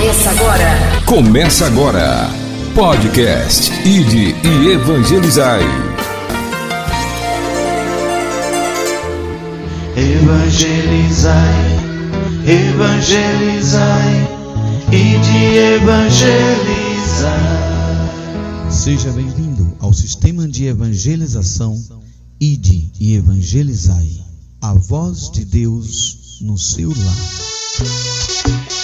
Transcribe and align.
Começa 0.00 0.30
agora. 0.30 1.02
Começa 1.04 1.66
agora. 1.66 2.30
Podcast 2.74 3.70
Ide 3.86 4.34
e 4.42 4.68
Evangelizai. 4.72 5.60
Evangelizai, 9.94 11.34
evangelizai, 12.46 14.26
ide 14.90 15.58
evangelizai. 15.74 17.30
Seja 18.70 19.10
bem-vindo 19.10 19.76
ao 19.80 19.92
sistema 19.92 20.48
de 20.48 20.64
evangelização 20.64 21.78
Ide 22.40 22.90
e 22.98 23.16
Evangelizai. 23.16 24.24
A 24.62 24.72
voz 24.72 25.30
de 25.30 25.44
Deus 25.44 26.38
no 26.40 26.56
seu 26.56 26.88
lar. 26.88 28.79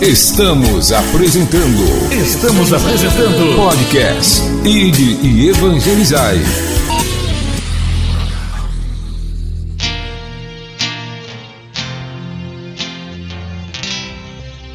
Estamos 0.00 0.92
apresentando. 0.92 2.12
Estamos 2.12 2.70
apresentando. 2.70 3.56
Podcast 3.56 4.42
Ide 4.62 5.18
e 5.22 5.48
Evangelizai. 5.48 6.38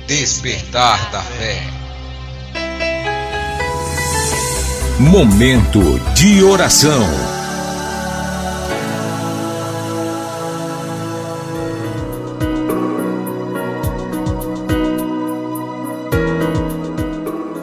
Despertar 0.08 1.12
da 1.12 1.22
fé. 1.22 1.62
Momento 4.98 6.00
de 6.16 6.44
oração. 6.44 7.41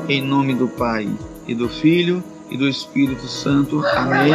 Em 0.09 0.23
nome 0.23 0.55
do 0.55 0.67
Pai, 0.67 1.07
e 1.47 1.55
do 1.55 1.69
Filho, 1.69 2.25
e 2.51 2.57
do 2.57 2.67
Espírito 2.67 3.27
Santo. 3.27 3.85
Amém. 3.89 4.33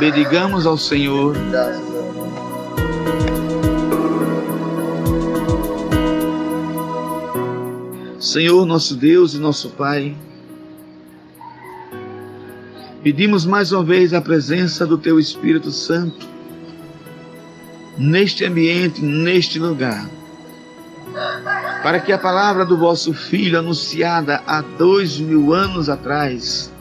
Bendigamos 0.00 0.66
ao 0.66 0.76
Senhor. 0.76 1.36
Senhor, 8.18 8.66
nosso 8.66 8.96
Deus 8.96 9.34
e 9.34 9.38
nosso 9.38 9.70
Pai, 9.70 10.16
pedimos 13.04 13.46
mais 13.46 13.70
uma 13.70 13.84
vez 13.84 14.12
a 14.12 14.20
presença 14.20 14.84
do 14.84 14.98
Teu 14.98 15.20
Espírito 15.20 15.70
Santo 15.70 16.26
neste 17.96 18.44
ambiente, 18.44 19.00
neste 19.04 19.60
lugar 19.60 20.21
para 21.82 22.00
que 22.00 22.12
a 22.12 22.18
palavra 22.18 22.64
do 22.64 22.76
vosso 22.76 23.12
Filho, 23.12 23.58
anunciada 23.58 24.42
há 24.46 24.60
dois 24.60 25.18
mil 25.18 25.52
anos 25.52 25.88
atrás, 25.88 26.72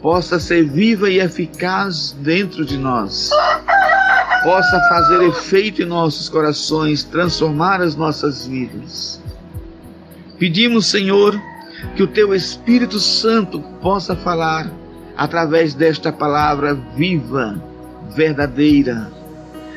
possa 0.00 0.38
ser 0.38 0.64
viva 0.64 1.10
e 1.10 1.18
eficaz 1.18 2.16
dentro 2.20 2.64
de 2.64 2.78
nós, 2.78 3.30
possa 4.42 4.80
fazer 4.88 5.22
efeito 5.22 5.82
em 5.82 5.86
nossos 5.86 6.28
corações, 6.28 7.04
transformar 7.04 7.80
as 7.80 7.96
nossas 7.96 8.46
vidas. 8.46 9.20
Pedimos, 10.38 10.86
Senhor, 10.86 11.38
que 11.96 12.02
o 12.02 12.06
Teu 12.06 12.34
Espírito 12.34 12.98
Santo 12.98 13.60
possa 13.82 14.16
falar 14.16 14.70
através 15.16 15.74
desta 15.74 16.10
palavra 16.10 16.74
viva, 16.96 17.62
verdadeira 18.14 19.20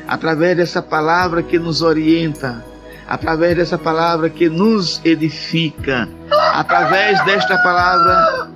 através 0.06 0.56
dessa 0.56 0.82
palavra 0.82 1.42
que 1.42 1.58
nos 1.58 1.82
orienta, 1.82 2.64
através 3.06 3.56
dessa 3.56 3.78
palavra 3.78 4.30
que 4.30 4.48
nos 4.48 5.00
edifica, 5.04 6.08
através 6.52 7.22
desta 7.24 7.58
palavra 7.58 8.50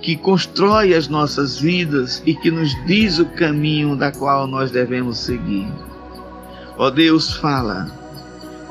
que 0.00 0.16
constrói 0.16 0.94
as 0.94 1.08
nossas 1.08 1.58
vidas 1.58 2.22
e 2.24 2.34
que 2.34 2.50
nos 2.50 2.74
diz 2.86 3.18
o 3.18 3.26
caminho 3.26 3.96
da 3.96 4.10
qual 4.10 4.46
nós 4.46 4.70
devemos 4.70 5.18
seguir. 5.18 5.68
Ó 6.76 6.86
oh 6.86 6.90
Deus, 6.90 7.36
fala, 7.36 7.86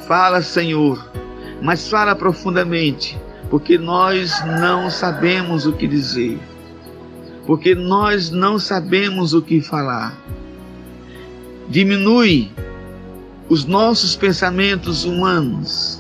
fala, 0.08 0.42
Senhor, 0.42 1.12
mas 1.62 1.88
fala 1.88 2.16
profundamente, 2.16 3.18
porque 3.50 3.78
nós 3.78 4.44
não 4.60 4.90
sabemos 4.90 5.66
o 5.68 5.74
que 5.74 5.88
dizer, 5.88 6.40
porque 7.46 7.76
nós 7.76 8.32
não 8.32 8.58
sabemos 8.58 9.34
o 9.34 9.42
que 9.42 9.62
falar. 9.62 10.18
Diminui 11.68 12.52
os 13.50 13.66
nossos 13.66 14.16
pensamentos 14.16 15.04
humanos. 15.04 16.00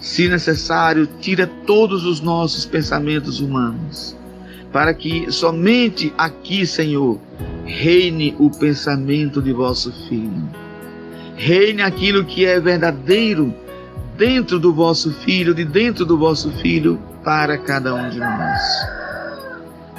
Se 0.00 0.26
necessário, 0.28 1.06
tira 1.20 1.46
todos 1.66 2.04
os 2.04 2.20
nossos 2.20 2.64
pensamentos 2.64 3.40
humanos, 3.40 4.16
para 4.72 4.94
que 4.94 5.30
somente 5.30 6.12
aqui, 6.16 6.64
Senhor, 6.66 7.18
reine 7.66 8.34
o 8.38 8.50
pensamento 8.50 9.42
de 9.42 9.52
vosso 9.52 9.92
Filho. 10.08 10.48
Reine 11.36 11.82
aquilo 11.82 12.24
que 12.24 12.46
é 12.46 12.58
verdadeiro 12.58 13.54
dentro 14.16 14.58
do 14.58 14.72
vosso 14.72 15.12
Filho, 15.12 15.54
de 15.54 15.64
dentro 15.64 16.06
do 16.06 16.16
vosso 16.16 16.50
Filho, 16.52 16.98
para 17.22 17.58
cada 17.58 17.94
um 17.94 18.08
de 18.08 18.18
nós. 18.18 18.62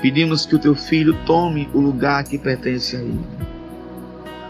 Pedimos 0.02 0.46
que 0.46 0.56
o 0.56 0.60
teu 0.60 0.74
Filho 0.74 1.14
tome 1.26 1.70
o 1.74 1.80
lugar 1.80 2.24
que 2.24 2.38
pertence 2.38 2.96
a 2.96 3.00
Ele 3.00 3.59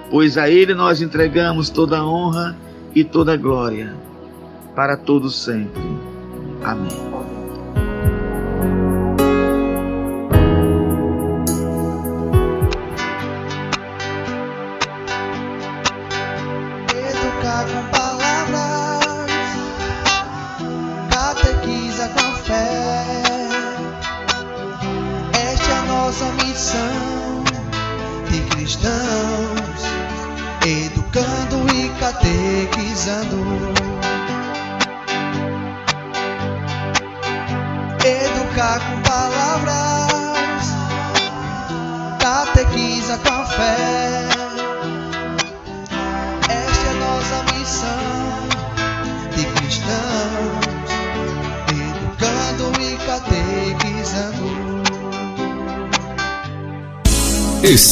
pois 0.10 0.38
a 0.38 0.50
Ele 0.50 0.74
nós 0.74 1.02
entregamos 1.02 1.70
toda 1.70 2.00
a 2.00 2.06
honra 2.06 2.56
e 2.96 3.04
toda 3.04 3.34
a 3.34 3.38
glória, 3.38 3.96
para 4.76 4.98
todos 4.98 5.44
sempre. 5.44 5.82
Amém. 6.64 7.29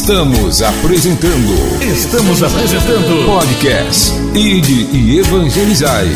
Estamos 0.07 0.61
apresentando. 0.61 1.83
Estamos 1.83 2.41
apresentando. 2.41 3.25
Podcast 3.25 4.13
Ide 4.33 4.87
e 4.95 5.19
Evangelizai. 5.19 6.07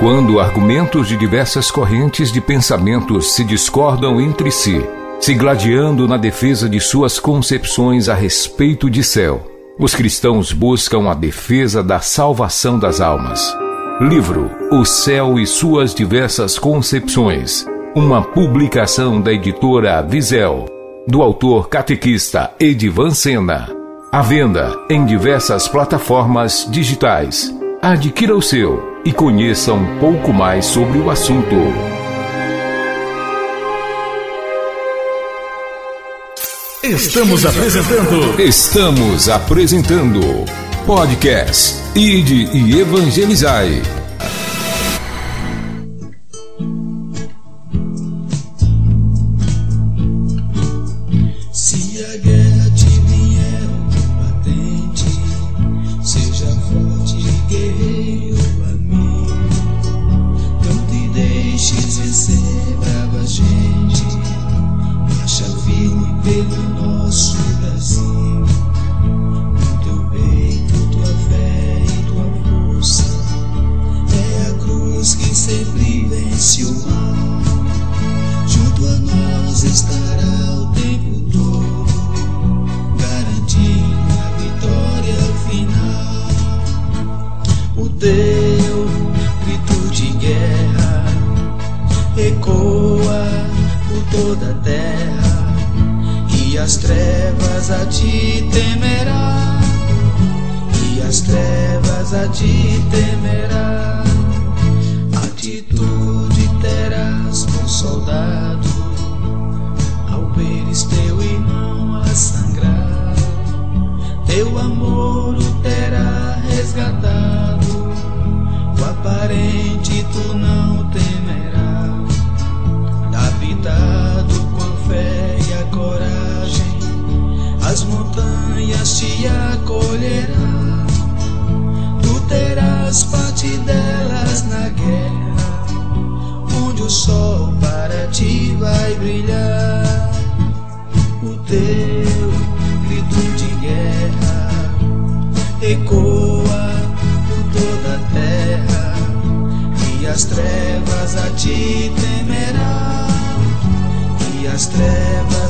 Quando 0.00 0.40
argumentos 0.40 1.06
de 1.06 1.16
diversas 1.16 1.70
correntes 1.70 2.32
de 2.32 2.40
pensamentos 2.40 3.34
se 3.34 3.44
discordam 3.44 4.20
entre 4.20 4.50
si, 4.50 4.84
se 5.20 5.32
gladiando 5.34 6.08
na 6.08 6.16
defesa 6.16 6.68
de 6.68 6.80
suas 6.80 7.20
concepções 7.20 8.08
a 8.08 8.14
respeito 8.14 8.90
de 8.90 9.04
céu, 9.04 9.49
os 9.80 9.94
cristãos 9.94 10.52
buscam 10.52 11.08
a 11.08 11.14
defesa 11.14 11.82
da 11.82 12.00
salvação 12.00 12.78
das 12.78 13.00
almas. 13.00 13.56
Livro 13.98 14.50
O 14.70 14.84
Céu 14.84 15.38
e 15.38 15.46
Suas 15.46 15.94
Diversas 15.94 16.58
Concepções. 16.58 17.64
Uma 17.94 18.22
publicação 18.22 19.20
da 19.20 19.32
editora 19.32 20.02
Visel, 20.02 20.66
do 21.08 21.22
autor 21.22 21.68
catequista 21.68 22.50
Edivan 22.60 23.10
Sena. 23.10 23.70
À 24.12 24.20
venda 24.20 24.76
em 24.90 25.06
diversas 25.06 25.66
plataformas 25.66 26.68
digitais. 26.70 27.50
Adquira 27.80 28.36
o 28.36 28.42
seu 28.42 29.00
e 29.04 29.12
conheça 29.12 29.72
um 29.72 29.98
pouco 29.98 30.30
mais 30.30 30.66
sobre 30.66 30.98
o 30.98 31.10
assunto. 31.10 31.89
Estamos 36.90 37.46
apresentando. 37.46 38.40
Estamos 38.42 39.28
apresentando. 39.28 40.44
Podcast 40.84 41.76
Ide 41.94 42.50
e 42.52 42.80
Evangelizai. 42.80 43.99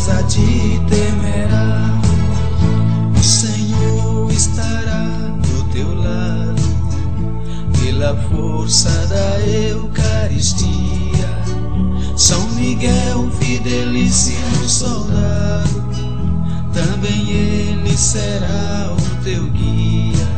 Trevas 0.01 0.09
a 0.09 0.23
ti 0.23 0.81
temerá. 0.89 2.01
O 3.15 3.23
Senhor 3.23 4.31
estará 4.31 5.05
do 5.43 5.65
teu 5.73 5.95
lado 5.95 6.63
pela 7.79 8.17
força 8.17 8.91
da 9.07 9.41
Eucaristia. 9.47 10.71
São 12.17 12.49
Miguel, 12.51 13.31
fidelíssimo 13.39 14.69
soldado, 14.69 15.83
também 16.73 17.31
ele 17.31 17.97
será 17.97 18.93
o 18.93 19.25
teu 19.25 19.45
guia. 19.51 20.29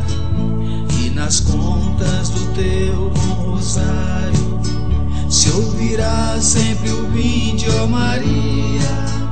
E 0.99 1.09
nas 1.09 1.39
contas 1.41 2.29
do 2.29 2.53
teu 2.53 3.11
bom 3.11 3.51
rosário 3.51 4.61
se 5.29 5.49
ouvirá 5.51 6.37
sempre 6.39 6.89
o 6.91 7.09
vinde, 7.09 7.65
ó 7.81 7.87
Maria, 7.87 9.22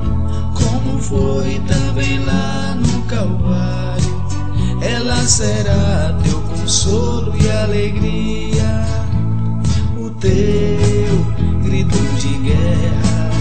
foi 1.01 1.59
também 1.67 2.19
lá 2.19 2.75
no 2.75 3.01
Calvário. 3.03 4.21
Ela 4.81 5.17
será 5.25 6.17
teu 6.23 6.39
consolo 6.41 7.35
e 7.35 7.49
alegria, 7.49 8.85
o 9.97 10.09
teu 10.11 11.25
grito 11.63 11.97
de 12.17 12.37
guerra 12.37 13.31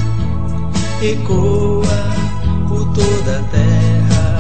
ecoa 1.03 1.87
por 2.69 2.93
toda 2.93 3.39
a 3.39 3.43
terra. 3.45 4.39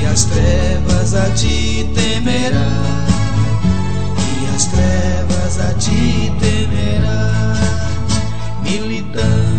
E 0.00 0.06
as 0.06 0.24
trevas 0.24 1.14
a 1.14 1.30
ti 1.30 1.90
temerá. 1.94 3.06
E 4.40 4.54
as 4.54 4.66
trevas 4.66 5.60
a 5.60 5.74
ti 5.74 6.32
temerá. 6.38 7.32
Militando 8.62 9.55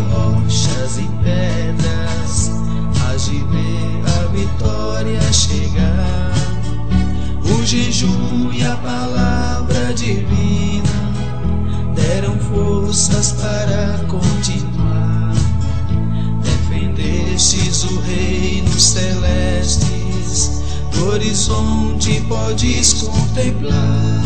rochas 0.00 0.98
e 0.98 1.08
pedras 1.22 2.50
hás 3.04 3.26
de 3.26 3.38
ver 3.38 4.02
a 4.18 4.26
vitória 4.28 5.32
chegar 5.32 6.32
o 7.44 7.66
jejum 7.66 8.50
e 8.52 8.64
a 8.64 8.76
palavra 8.76 9.92
divina 9.94 10.80
deram 11.94 12.38
forças 12.38 13.32
para 13.32 13.98
continuar. 14.08 15.32
Defendestes 16.42 17.84
o 17.84 18.00
reino 18.00 18.78
celestes, 18.78 20.62
do 20.92 21.08
horizonte 21.08 22.20
podes 22.28 22.94
contemplar. 22.94 24.22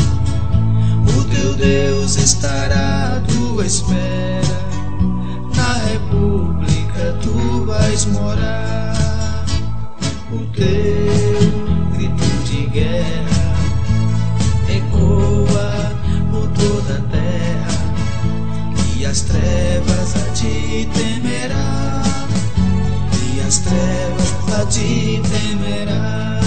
O 1.19 1.25
teu 1.25 1.55
Deus 1.55 2.17
estará 2.17 3.17
à 3.17 3.21
tua 3.21 3.67
espera, 3.67 4.61
república 5.93 7.17
tu 7.23 7.65
vais 7.67 8.07
morar. 8.07 9.45
O 10.33 10.39
teu 10.47 11.93
grito 11.95 12.45
de 12.45 12.67
guerra 12.67 13.55
ecoa 14.69 15.93
por 16.31 16.49
toda 16.49 16.99
a 16.99 17.03
terra 17.03 17.69
e 18.97 19.07
as 19.07 19.21
trevas 19.21 20.17
a 20.17 20.33
ti 20.33 20.89
temerá 20.93 22.03
e 23.33 23.41
as 23.47 23.59
trevas 23.59 24.61
a 24.61 24.67
ti 24.67 25.23
temerá 25.31 26.41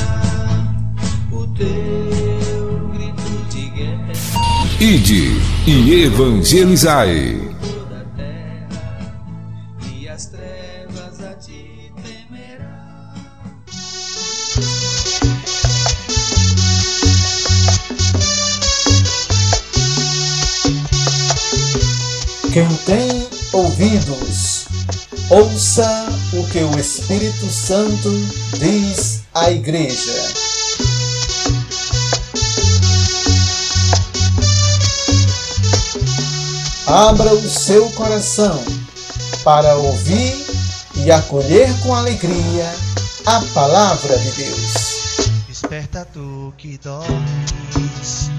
o 1.31 1.47
teu 1.47 2.89
grito 2.93 3.47
de 3.49 3.69
guerra 3.69 4.13
Ide 4.81 5.41
e 5.65 6.03
evangelizai. 6.03 7.56
Quem 22.57 22.75
tem 22.87 23.29
ouvidos, 23.53 24.65
ouça 25.29 26.07
o 26.33 26.43
que 26.47 26.57
o 26.57 26.79
Espírito 26.79 27.45
Santo 27.51 28.09
diz 28.57 29.21
à 29.31 29.51
Igreja. 29.51 30.11
Abra 36.87 37.31
o 37.31 37.47
seu 37.47 37.91
coração 37.91 38.59
para 39.43 39.75
ouvir 39.75 40.43
e 40.95 41.11
acolher 41.11 41.71
com 41.81 41.93
alegria 41.93 42.73
a 43.27 43.39
palavra 43.53 44.17
de 44.17 44.31
Deus. 44.31 44.73
Desperta 45.47 46.07
tu 46.11 46.51
que 46.57 46.79
dormes, 46.79 48.31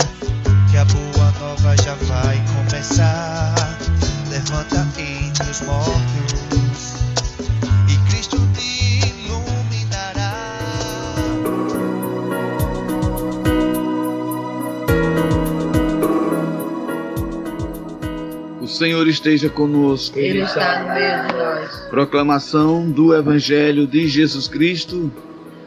que 0.73 0.77
a 0.77 0.85
boa 0.87 1.31
nova 1.39 1.77
já 1.77 1.95
vai 1.95 2.45
começar. 2.57 3.68
Levanta 4.39 4.87
entre 5.01 5.51
os 5.51 5.61
mortos, 5.63 6.95
e 7.89 8.09
Cristo 8.09 8.37
te 8.55 9.01
iluminará. 9.09 10.33
O 18.61 18.69
Senhor 18.69 19.09
esteja 19.09 19.51
conosco. 19.51 20.17
Ele 20.17 20.43
está 20.43 20.85
no 20.85 20.95
meio 20.95 21.27
de 21.27 21.33
nós. 21.35 21.71
Proclamação 21.91 22.89
do 22.89 23.13
Evangelho 23.17 23.89
de 23.89 24.07
Jesus 24.07 24.47
Cristo, 24.47 25.11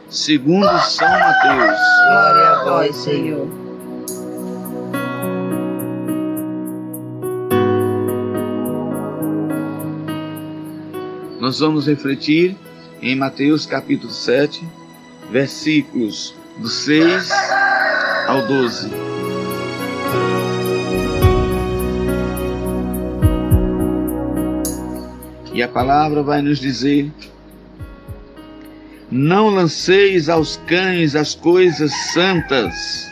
segundo 0.08 0.66
São 0.78 1.10
Mateus. 1.10 1.78
Glória 2.08 2.48
a 2.48 2.64
vós, 2.64 2.96
Senhor. 2.96 3.61
Nós 11.52 11.60
vamos 11.60 11.86
refletir 11.86 12.56
em 13.02 13.14
Mateus 13.14 13.66
capítulo 13.66 14.10
7, 14.10 14.66
versículos 15.30 16.34
do 16.56 16.66
6 16.66 17.30
ao 18.26 18.46
12. 18.46 18.90
E 25.52 25.62
a 25.62 25.68
palavra 25.68 26.22
vai 26.22 26.40
nos 26.40 26.58
dizer: 26.58 27.12
Não 29.10 29.50
lanceis 29.50 30.30
aos 30.30 30.56
cães 30.66 31.14
as 31.14 31.34
coisas 31.34 31.92
santas, 32.14 33.06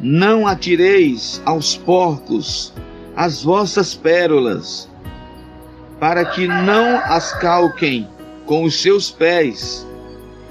não 0.00 0.44
atireis 0.44 1.40
aos 1.44 1.76
porcos 1.76 2.72
as 3.14 3.44
vossas 3.44 3.94
pérolas, 3.94 4.88
para 5.98 6.24
que 6.24 6.46
não 6.46 6.98
as 6.98 7.32
calquem 7.38 8.08
com 8.44 8.64
os 8.64 8.80
seus 8.80 9.10
pés, 9.10 9.86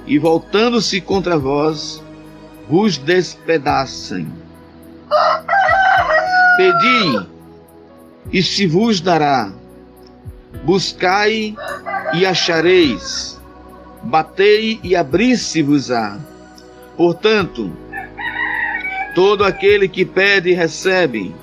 e 0.05 0.19
voltando-se 0.19 0.99
contra 1.01 1.37
vós, 1.37 2.03
vos 2.69 2.97
despedacem. 2.97 4.27
Pedi, 6.57 7.27
e 8.31 8.41
se 8.41 8.67
vos 8.67 8.99
dará. 9.01 9.51
Buscai 10.63 11.55
e 12.13 12.25
achareis. 12.25 13.39
Batei 14.03 14.79
e 14.83 14.95
abri-se-vos-á. 14.95 16.17
Portanto, 16.95 17.71
todo 19.13 19.43
aquele 19.43 19.87
que 19.87 20.05
pede 20.05 20.53
recebe. 20.53 21.35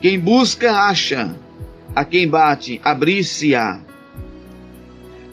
Quem 0.00 0.18
busca 0.18 0.72
acha. 0.72 1.34
A 1.98 2.04
quem 2.04 2.28
bate 2.28 2.80
abrir-se-á. 2.84 3.80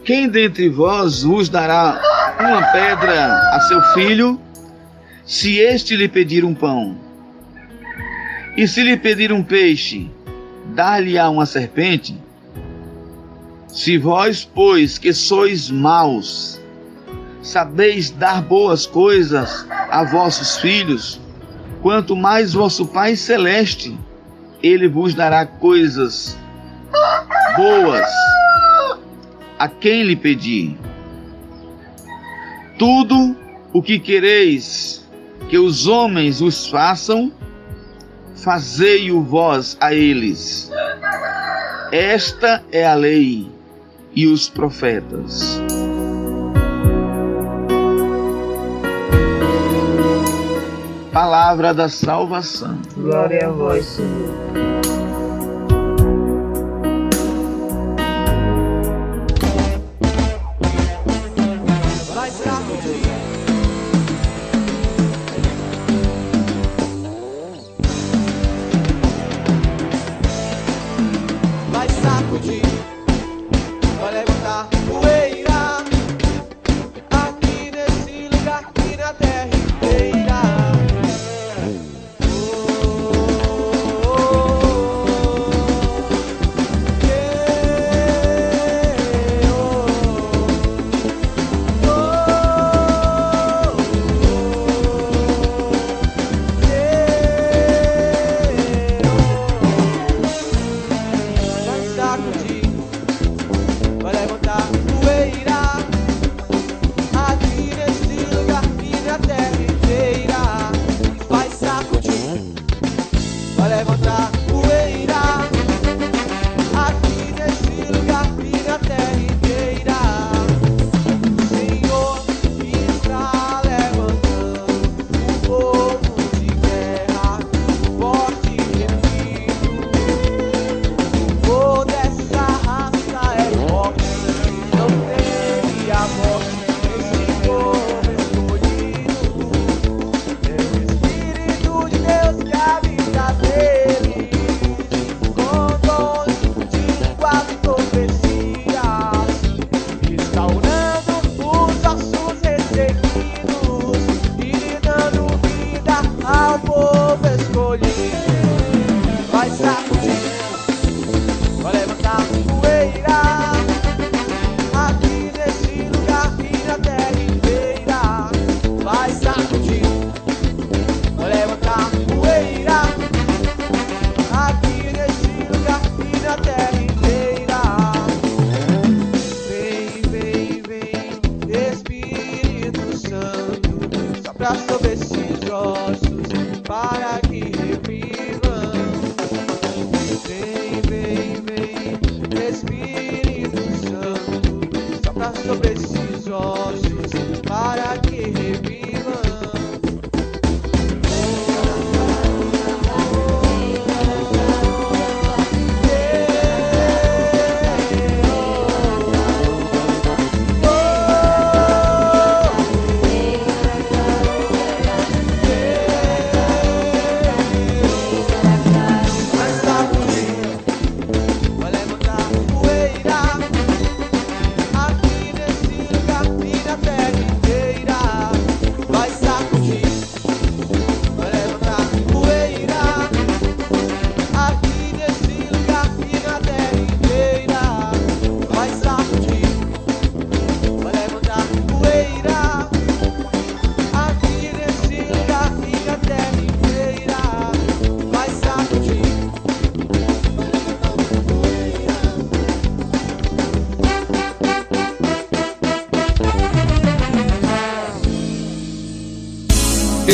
Quem 0.03 0.27
dentre 0.27 0.67
vós 0.67 1.21
vos 1.21 1.47
dará 1.47 2.01
uma 2.39 2.63
pedra 2.71 3.35
a 3.51 3.59
seu 3.67 3.79
filho, 3.93 4.41
se 5.23 5.59
este 5.59 5.95
lhe 5.95 6.07
pedir 6.07 6.43
um 6.43 6.55
pão? 6.55 6.97
E 8.57 8.67
se 8.67 8.81
lhe 8.81 8.97
pedir 8.97 9.31
um 9.31 9.43
peixe, 9.43 10.09
dar-lhe-á 10.73 11.29
uma 11.29 11.45
serpente? 11.45 12.19
Se 13.67 13.99
vós, 13.99 14.43
pois, 14.43 14.97
que 14.97 15.13
sois 15.13 15.69
maus, 15.69 16.59
sabeis 17.43 18.09
dar 18.09 18.41
boas 18.41 18.87
coisas 18.87 19.67
a 19.69 20.03
vossos 20.03 20.57
filhos, 20.57 21.21
quanto 21.83 22.15
mais 22.15 22.53
vosso 22.53 22.87
Pai 22.87 23.15
Celeste, 23.15 23.95
ele 24.63 24.87
vos 24.87 25.13
dará 25.13 25.45
coisas 25.45 26.35
boas 27.55 28.07
a 29.57 29.67
quem 29.67 30.03
lhe 30.03 30.15
pedir. 30.15 30.77
Tudo 32.77 33.35
o 33.73 33.81
que 33.81 33.99
quereis 33.99 35.05
que 35.49 35.57
os 35.57 35.87
homens 35.87 36.41
os 36.41 36.67
façam, 36.67 37.31
fazei-o 38.35 39.21
vós 39.21 39.77
a 39.79 39.93
eles. 39.93 40.71
Esta 41.91 42.63
é 42.71 42.85
a 42.85 42.95
lei 42.95 43.49
e 44.13 44.27
os 44.27 44.49
profetas. 44.49 45.61
Palavra 51.11 51.73
da 51.73 51.87
salvação. 51.87 52.77
Glória 52.97 53.47
a 53.47 53.49
vós, 53.49 53.85
Senhor. 53.85 54.94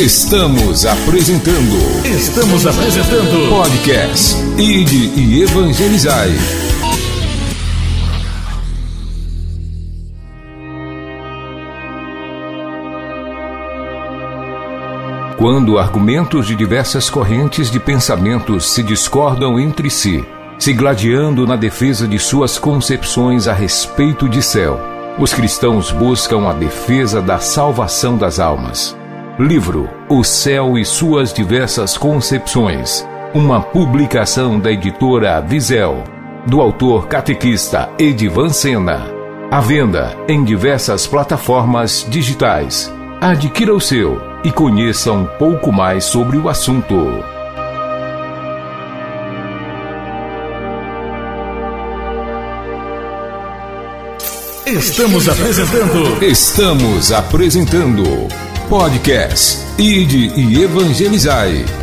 Estamos 0.02 0.84
apresentando. 0.84 1.76
Estamos 2.04 2.66
apresentando. 2.66 3.48
Podcast 3.48 4.36
Ide 4.58 5.12
e 5.16 5.42
Evangelizai. 5.44 6.32
Quando 15.38 15.78
argumentos 15.78 16.48
de 16.48 16.56
diversas 16.56 17.08
correntes 17.08 17.70
de 17.70 17.78
pensamentos 17.78 18.72
se 18.72 18.82
discordam 18.82 19.60
entre 19.60 19.88
si, 19.88 20.24
se 20.58 20.72
gladiando 20.72 21.46
na 21.46 21.54
defesa 21.54 22.08
de 22.08 22.18
suas 22.18 22.58
concepções 22.58 23.46
a 23.46 23.52
respeito 23.52 24.28
de 24.28 24.42
céu, 24.42 24.80
os 25.16 25.32
cristãos 25.32 25.92
buscam 25.92 26.48
a 26.48 26.52
defesa 26.52 27.22
da 27.22 27.38
salvação 27.38 28.18
das 28.18 28.40
almas. 28.40 29.00
Livro 29.38 29.88
O 30.10 30.22
Céu 30.22 30.76
e 30.76 30.84
Suas 30.84 31.32
Diversas 31.32 31.96
Concepções. 31.96 33.08
Uma 33.32 33.62
publicação 33.62 34.60
da 34.60 34.70
editora 34.70 35.40
Visel, 35.40 36.04
do 36.46 36.60
autor 36.60 37.08
catequista 37.08 37.88
Edivan 37.98 38.50
Sena. 38.50 39.06
À 39.50 39.58
venda 39.58 40.14
em 40.28 40.44
diversas 40.44 41.06
plataformas 41.06 42.06
digitais. 42.10 42.92
Adquira 43.22 43.74
o 43.74 43.80
seu 43.80 44.20
e 44.44 44.52
conheça 44.52 45.10
um 45.12 45.24
pouco 45.24 45.72
mais 45.72 46.04
sobre 46.04 46.36
o 46.36 46.50
assunto. 46.50 46.94
Estamos 54.66 55.26
apresentando. 55.26 56.22
Estamos 56.22 57.12
apresentando. 57.12 58.51
Podcast 58.68 59.66
Ide 59.78 60.32
e 60.36 60.62
Evangelizai. 60.62 61.81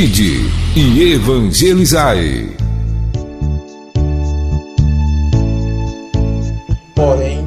Ide 0.00 0.50
e 0.74 1.12
Evangelizai. 1.12 2.56
Porém, 6.96 7.46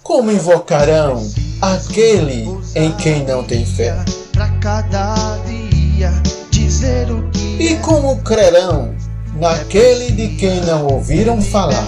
como 0.00 0.30
invocarão 0.30 1.28
aquele 1.60 2.48
em 2.76 2.92
quem 2.92 3.24
não 3.26 3.42
tem 3.42 3.66
fé? 3.66 3.96
Pra 4.30 4.46
cada 4.60 5.16
dia 5.38 6.12
dizer 6.52 7.10
o 7.10 7.28
que 7.30 7.56
E 7.58 7.76
como 7.78 8.16
crerão 8.22 8.94
naquele 9.34 10.12
de 10.12 10.36
quem 10.36 10.60
não 10.60 10.86
ouviram 10.86 11.42
falar? 11.42 11.84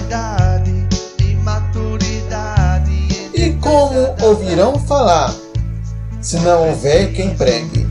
e 3.32 3.42
E 3.42 3.52
como 3.60 4.16
ouvirão 4.26 4.76
falar 4.76 5.32
se 6.20 6.36
não 6.40 6.68
houver 6.68 7.12
quem 7.12 7.32
pregue? 7.36 7.86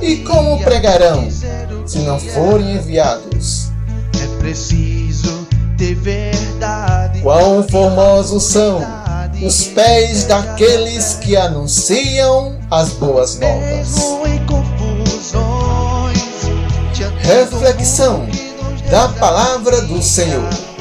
E 0.00 0.16
como 0.18 0.58
pregarão 0.64 1.28
se 1.86 1.98
não 2.00 2.16
é. 2.16 2.18
forem 2.18 2.74
enviados? 2.74 3.70
É 4.20 4.38
preciso 4.38 5.46
ter 5.78 5.94
verdade. 5.94 7.20
Quão 7.20 7.62
formosos 7.68 8.42
são 8.44 8.80
os 9.42 9.64
pés 9.64 10.24
daqueles 10.24 11.14
que 11.14 11.36
anunciam 11.36 12.58
as 12.70 12.90
boas 12.94 13.38
novas. 13.38 13.96
Reflexão 17.20 18.26
da 18.90 19.08
palavra 19.08 19.82
do 19.82 20.02
Senhor. 20.02 20.71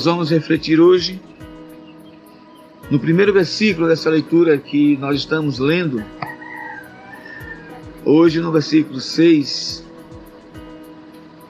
Nós 0.00 0.06
vamos 0.06 0.30
refletir 0.30 0.80
hoje 0.80 1.20
no 2.90 2.98
primeiro 2.98 3.34
versículo 3.34 3.86
dessa 3.86 4.08
leitura 4.08 4.56
que 4.56 4.96
nós 4.96 5.14
estamos 5.16 5.58
lendo. 5.58 6.02
Hoje, 8.02 8.40
no 8.40 8.50
versículo 8.50 8.98
6, 8.98 9.84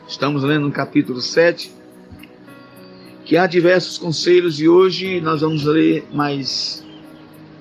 estamos 0.09 0.43
lendo 0.43 0.67
no 0.67 0.73
capítulo 0.73 1.21
7, 1.21 1.71
que 3.25 3.37
há 3.37 3.47
diversos 3.47 3.99
conselhos 3.99 4.61
e 4.61 4.67
hoje 4.67 5.21
nós 5.21 5.43
vamos 5.43 5.63
ler 5.63 6.05
mais 6.13 6.85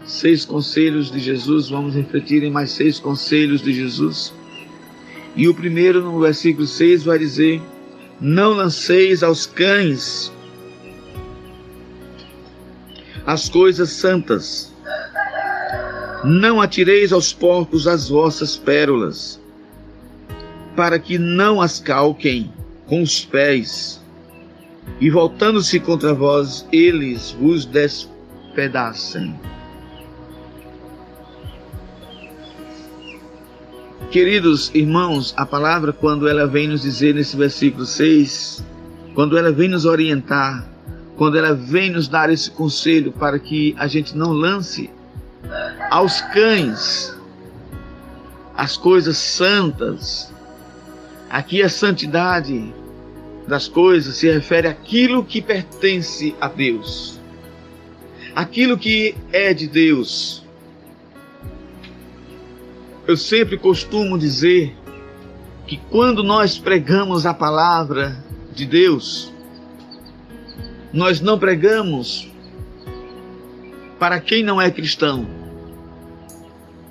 seis 0.07 0.43
conselhos 0.43 1.11
de 1.11 1.19
Jesus, 1.19 1.69
vamos 1.69 1.93
refletir 1.93 2.41
em 2.41 2.49
mais 2.49 2.71
seis 2.71 2.97
conselhos 2.97 3.61
de 3.61 3.73
Jesus. 3.73 4.33
E 5.35 5.47
o 5.47 5.53
primeiro, 5.53 6.01
no 6.01 6.19
versículo 6.19 6.65
6, 6.65 7.03
vai 7.03 7.19
dizer: 7.19 7.61
Não 8.19 8.53
lanceis 8.53 9.21
aos 9.21 9.45
cães 9.45 10.31
as 13.29 13.47
coisas 13.47 13.91
santas, 13.91 14.73
não 16.23 16.59
atireis 16.59 17.13
aos 17.13 17.31
porcos 17.31 17.87
as 17.87 18.09
vossas 18.09 18.57
pérolas, 18.57 19.39
para 20.75 20.97
que 20.97 21.19
não 21.19 21.61
as 21.61 21.79
calquem 21.79 22.51
com 22.87 23.03
os 23.03 23.23
pés, 23.23 24.03
e 24.99 25.11
voltando-se 25.11 25.79
contra 25.79 26.11
vós, 26.11 26.67
eles 26.71 27.29
vos 27.39 27.65
despedacem. 27.65 29.39
Queridos 34.09 34.71
irmãos, 34.73 35.35
a 35.37 35.45
palavra, 35.45 35.93
quando 35.93 36.27
ela 36.27 36.47
vem 36.47 36.67
nos 36.67 36.81
dizer 36.81 37.13
nesse 37.13 37.37
versículo 37.37 37.85
6, 37.85 38.65
quando 39.13 39.37
ela 39.37 39.51
vem 39.51 39.69
nos 39.69 39.85
orientar, 39.85 40.67
quando 41.19 41.37
ela 41.37 41.53
vem 41.53 41.91
nos 41.91 42.07
dar 42.07 42.31
esse 42.31 42.49
conselho 42.49 43.11
para 43.11 43.37
que 43.37 43.75
a 43.77 43.85
gente 43.85 44.17
não 44.17 44.31
lance 44.31 44.89
aos 45.91 46.21
cães 46.21 47.15
as 48.57 48.75
coisas 48.75 49.17
santas. 49.17 50.33
Aqui 51.29 51.61
a 51.61 51.69
santidade 51.69 52.73
das 53.47 53.67
coisas 53.67 54.15
se 54.15 54.31
refere 54.31 54.67
àquilo 54.67 55.23
que 55.23 55.41
pertence 55.41 56.35
a 56.41 56.47
Deus, 56.47 57.19
aquilo 58.35 58.77
que 58.77 59.15
é 59.31 59.53
de 59.53 59.67
Deus 59.67 60.43
eu 63.09 63.17
sempre 63.17 63.57
costumo 63.57 64.19
dizer 64.19 64.77
que 65.65 65.77
quando 65.89 66.23
nós 66.23 66.59
pregamos 66.59 67.25
a 67.25 67.33
palavra 67.33 68.23
de 68.53 68.67
Deus, 68.67 69.33
nós 70.93 71.21
não 71.21 71.37
pregamos 71.37 72.27
para 73.99 74.19
quem 74.19 74.43
não 74.43 74.61
é 74.61 74.71
cristão. 74.71 75.27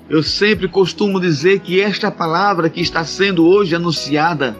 Eu 0.09 0.23
sempre 0.23 0.67
costumo 0.67 1.19
dizer 1.19 1.59
que 1.59 1.81
esta 1.81 2.09
palavra 2.09 2.69
que 2.69 2.81
está 2.81 3.03
sendo 3.03 3.45
hoje 3.45 3.75
anunciada, 3.75 4.55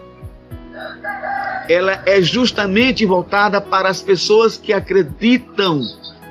ela 1.68 2.04
é 2.06 2.22
justamente 2.22 3.06
voltada 3.06 3.60
para 3.60 3.90
as 3.90 4.02
pessoas 4.02 4.58
que 4.58 4.74
acreditam 4.74 5.82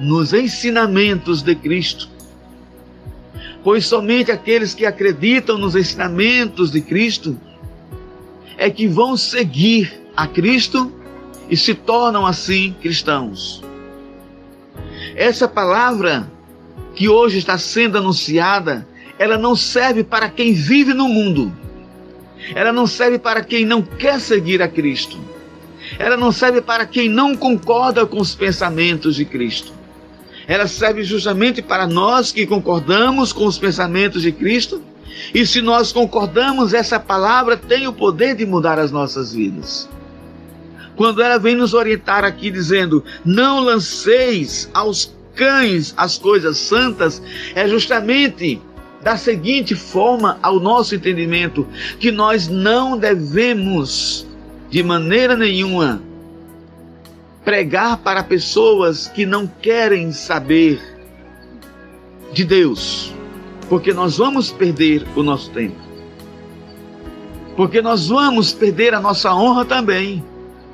nos 0.01 0.33
ensinamentos 0.33 1.43
de 1.43 1.55
Cristo 1.55 2.09
pois 3.63 3.87
somente 3.87 4.31
aqueles 4.31 4.73
que 4.73 4.87
acreditam 4.87 5.59
nos 5.59 5.77
ensinamentos 5.77 6.71
de 6.71 6.81
Cristo 6.81 7.39
é 8.57 8.71
que 8.71 8.89
vão 8.89 9.17
seguir 9.17 9.93
a 10.17 10.27
Cristo 10.27 10.91
e 11.51 11.57
se 11.57 11.75
tornam 11.75 12.27
assim 12.27 12.75
cristãos. 12.81 13.63
Essa 15.15 15.49
palavra 15.49 16.31
que 16.95 17.09
hoje 17.09 17.39
está 17.39 17.59
sendo 17.59 17.99
anunciada, 17.99 18.87
ela 19.19 19.37
não 19.37 19.57
serve 19.57 20.05
para 20.05 20.29
quem 20.29 20.53
vive 20.53 20.95
no 20.95 21.09
mundo. 21.09 21.53
Ela 22.55 22.73
não 22.73 22.87
serve 22.87 23.19
para 23.19 23.43
quem 23.43 23.65
não 23.65 23.83
quer 23.83 24.21
seguir 24.21 24.63
a 24.63 24.69
Cristo. 24.69 25.19
Ela 25.99 26.17
não 26.17 26.31
serve 26.31 26.61
para 26.61 26.87
quem 26.87 27.09
não 27.09 27.35
concorda 27.35 28.07
com 28.07 28.21
os 28.21 28.35
pensamentos 28.35 29.17
de 29.17 29.25
Cristo 29.25 29.79
ela 30.49 30.67
serve 30.67 31.05
justamente 31.05 31.61
para 31.61 31.87
nós 31.87 32.33
que 32.33 32.47
concordamos 32.47 33.35
com 33.35 33.45
os 33.45 33.59
pensamentos 33.59 34.23
de 34.23 34.33
Cristo. 34.33 34.83
E 35.35 35.47
se 35.47 35.61
nós 35.61 35.93
concordamos, 35.93 36.73
essa 36.73 36.99
palavra 36.99 37.55
tem 37.55 37.87
o 37.87 37.93
poder 37.93 38.35
de 38.35 38.47
mudar 38.47 38.79
as 38.79 38.91
nossas 38.91 39.35
vidas. 39.35 39.87
Quando 40.99 41.23
ela 41.23 41.39
vem 41.39 41.55
nos 41.55 41.75
orientar 41.75 42.25
aqui 42.25 42.51
dizendo: 42.51 43.05
Não 43.25 43.61
lanceis 43.61 44.69
aos 44.75 45.17
cães 45.33 45.95
as 45.97 46.19
coisas 46.19 46.59
santas, 46.59 47.23
é 47.55 47.69
justamente 47.69 48.61
da 49.01 49.17
seguinte 49.17 49.77
forma 49.77 50.41
ao 50.43 50.59
nosso 50.59 50.97
entendimento: 50.97 51.65
que 52.01 52.11
nós 52.11 52.49
não 52.49 52.99
devemos, 52.99 54.27
de 54.69 54.83
maneira 54.83 55.37
nenhuma, 55.37 56.03
pregar 57.45 57.99
para 57.99 58.25
pessoas 58.25 59.07
que 59.07 59.25
não 59.25 59.47
querem 59.47 60.11
saber 60.11 60.81
de 62.33 62.45
Deus, 62.45 63.15
porque 63.69 63.93
nós 63.93 64.19
vamos 64.19 64.51
perder 64.51 65.07
o 65.15 65.23
nosso 65.23 65.49
tempo. 65.51 65.77
Porque 67.57 67.81
nós 67.81 68.09
vamos 68.09 68.53
perder 68.53 68.95
a 68.95 69.01
nossa 69.01 69.33
honra 69.33 69.65
também. 69.65 70.25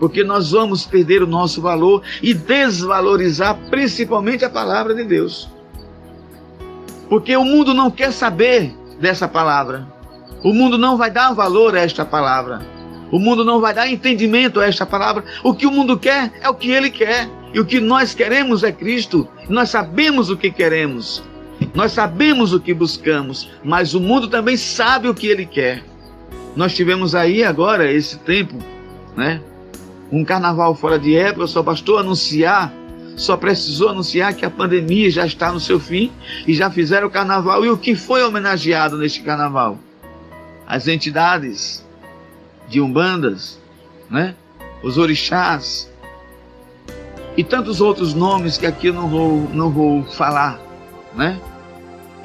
Porque 0.04 0.22
nós 0.22 0.50
vamos 0.50 0.84
perder 0.84 1.22
o 1.22 1.26
nosso 1.26 1.62
valor 1.62 2.02
e 2.22 2.34
desvalorizar 2.34 3.56
principalmente 3.70 4.44
a 4.44 4.50
palavra 4.50 4.94
de 4.94 5.02
Deus. 5.02 5.48
Porque 7.08 7.34
o 7.34 7.42
mundo 7.42 7.72
não 7.72 7.90
quer 7.90 8.12
saber 8.12 8.76
dessa 9.00 9.26
palavra. 9.26 9.88
O 10.42 10.52
mundo 10.52 10.76
não 10.76 10.98
vai 10.98 11.10
dar 11.10 11.32
valor 11.32 11.74
a 11.74 11.80
esta 11.80 12.04
palavra. 12.04 12.60
O 13.10 13.18
mundo 13.18 13.46
não 13.46 13.62
vai 13.62 13.72
dar 13.72 13.88
entendimento 13.88 14.60
a 14.60 14.66
esta 14.66 14.84
palavra. 14.84 15.24
O 15.42 15.54
que 15.54 15.66
o 15.66 15.70
mundo 15.70 15.98
quer 15.98 16.30
é 16.42 16.50
o 16.50 16.54
que 16.54 16.70
ele 16.70 16.90
quer. 16.90 17.26
E 17.54 17.58
o 17.58 17.64
que 17.64 17.80
nós 17.80 18.14
queremos 18.14 18.62
é 18.62 18.70
Cristo. 18.70 19.26
Nós 19.48 19.70
sabemos 19.70 20.28
o 20.28 20.36
que 20.36 20.50
queremos. 20.50 21.22
Nós 21.74 21.92
sabemos 21.92 22.52
o 22.52 22.60
que 22.60 22.74
buscamos. 22.74 23.48
Mas 23.64 23.94
o 23.94 24.00
mundo 24.00 24.28
também 24.28 24.58
sabe 24.58 25.08
o 25.08 25.14
que 25.14 25.28
ele 25.28 25.46
quer. 25.46 25.82
Nós 26.54 26.74
tivemos 26.74 27.14
aí 27.14 27.42
agora, 27.42 27.90
esse 27.90 28.18
tempo, 28.18 28.58
né? 29.16 29.40
Um 30.10 30.24
carnaval 30.24 30.74
fora 30.74 30.98
de 30.98 31.16
época, 31.16 31.46
só 31.46 31.62
bastou 31.62 31.98
anunciar 31.98 32.72
só 33.16 33.36
precisou 33.36 33.90
anunciar 33.90 34.34
que 34.34 34.44
a 34.44 34.50
pandemia 34.50 35.10
já 35.10 35.24
está 35.24 35.52
no 35.52 35.60
seu 35.60 35.78
fim 35.78 36.10
e 36.46 36.52
já 36.52 36.70
fizeram 36.70 37.06
o 37.06 37.10
carnaval. 37.10 37.64
E 37.64 37.70
o 37.70 37.78
que 37.78 37.94
foi 37.94 38.24
homenageado 38.24 38.98
neste 38.98 39.20
carnaval? 39.20 39.78
As 40.66 40.88
entidades 40.88 41.84
de 42.68 42.80
umbandas, 42.80 43.60
né? 44.10 44.34
Os 44.82 44.98
orixás 44.98 45.90
e 47.36 47.44
tantos 47.44 47.80
outros 47.80 48.14
nomes 48.14 48.58
que 48.58 48.66
aqui 48.66 48.88
eu 48.88 48.94
não 48.94 49.08
vou 49.08 49.50
não 49.52 49.70
vou 49.70 50.04
falar, 50.04 50.58
né? 51.14 51.38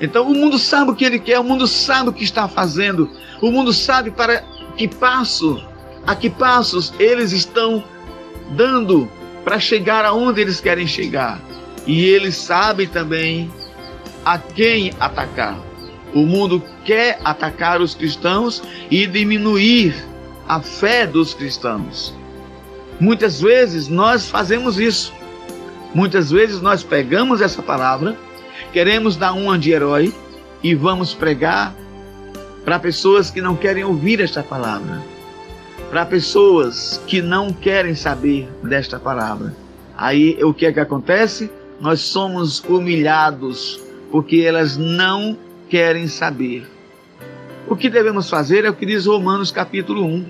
Então 0.02 0.28
o 0.28 0.34
mundo 0.34 0.58
sabe 0.58 0.92
o 0.92 0.96
que 0.96 1.06
ele 1.06 1.20
quer, 1.20 1.40
o 1.40 1.44
mundo 1.44 1.68
sabe 1.68 2.10
o 2.10 2.14
que 2.14 2.24
está 2.24 2.48
fazendo, 2.48 3.10
o 3.42 3.52
mundo 3.52 3.74
sabe 3.74 4.12
para 4.12 4.42
que 4.78 4.88
passo, 4.88 5.62
a 6.06 6.16
que 6.16 6.30
passos 6.30 6.94
eles 7.00 7.32
estão 7.32 7.84
dando 8.52 9.10
para 9.44 9.60
chegar 9.60 10.06
aonde 10.06 10.42
eles 10.42 10.60
querem 10.60 10.88
chegar. 10.88 11.40
E 11.86 12.06
eles 12.06 12.36
sabem 12.36 12.88
também 12.88 13.52
a 14.26 14.38
quem 14.38 14.92
atacar. 15.00 15.58
O 16.14 16.26
mundo 16.26 16.64
quer 16.86 17.20
atacar 17.24 17.82
os 17.82 17.94
cristãos 17.94 18.62
e 18.90 19.06
diminuir 19.06 19.96
a 20.48 20.60
fé 20.60 21.06
dos 21.06 21.34
cristãos. 21.34 22.14
Muitas 23.00 23.40
vezes 23.40 23.88
nós 23.88 24.30
fazemos 24.30 24.80
isso. 24.80 25.14
Muitas 25.94 26.32
vezes 26.32 26.62
nós 26.62 26.84
pegamos 26.84 27.42
essa 27.42 27.62
palavra, 27.62 28.18
queremos 28.72 29.16
dar 29.16 29.34
uma 29.34 29.58
de 29.58 29.72
herói 29.72 30.14
e 30.62 30.76
vamos 30.76 31.14
pregar 31.14 31.74
para 32.64 32.78
pessoas 32.78 33.32
que 33.32 33.42
não 33.42 33.56
querem 33.56 33.84
ouvir 33.84 34.22
esta 34.22 34.44
palavra, 34.44 35.02
para 35.90 36.06
pessoas 36.06 37.02
que 37.08 37.22
não 37.22 37.52
querem 37.52 37.96
saber 37.96 38.48
desta 38.64 39.00
palavra. 39.00 39.56
Aí 39.98 40.38
o 40.44 40.54
que 40.54 40.66
é 40.66 40.72
que 40.72 40.80
acontece? 40.80 41.52
Nós 41.82 42.02
somos 42.02 42.64
humilhados 42.64 43.82
porque 44.12 44.38
elas 44.38 44.78
não 44.78 45.38
querem 45.68 46.08
saber. 46.08 46.68
O 47.68 47.76
que 47.76 47.90
devemos 47.90 48.30
fazer 48.30 48.66
é 48.66 48.70
o 48.70 48.74
que 48.74 48.86
diz 48.86 49.06
Romanos 49.06 49.52
capítulo 49.52 50.06
1. 50.06 50.26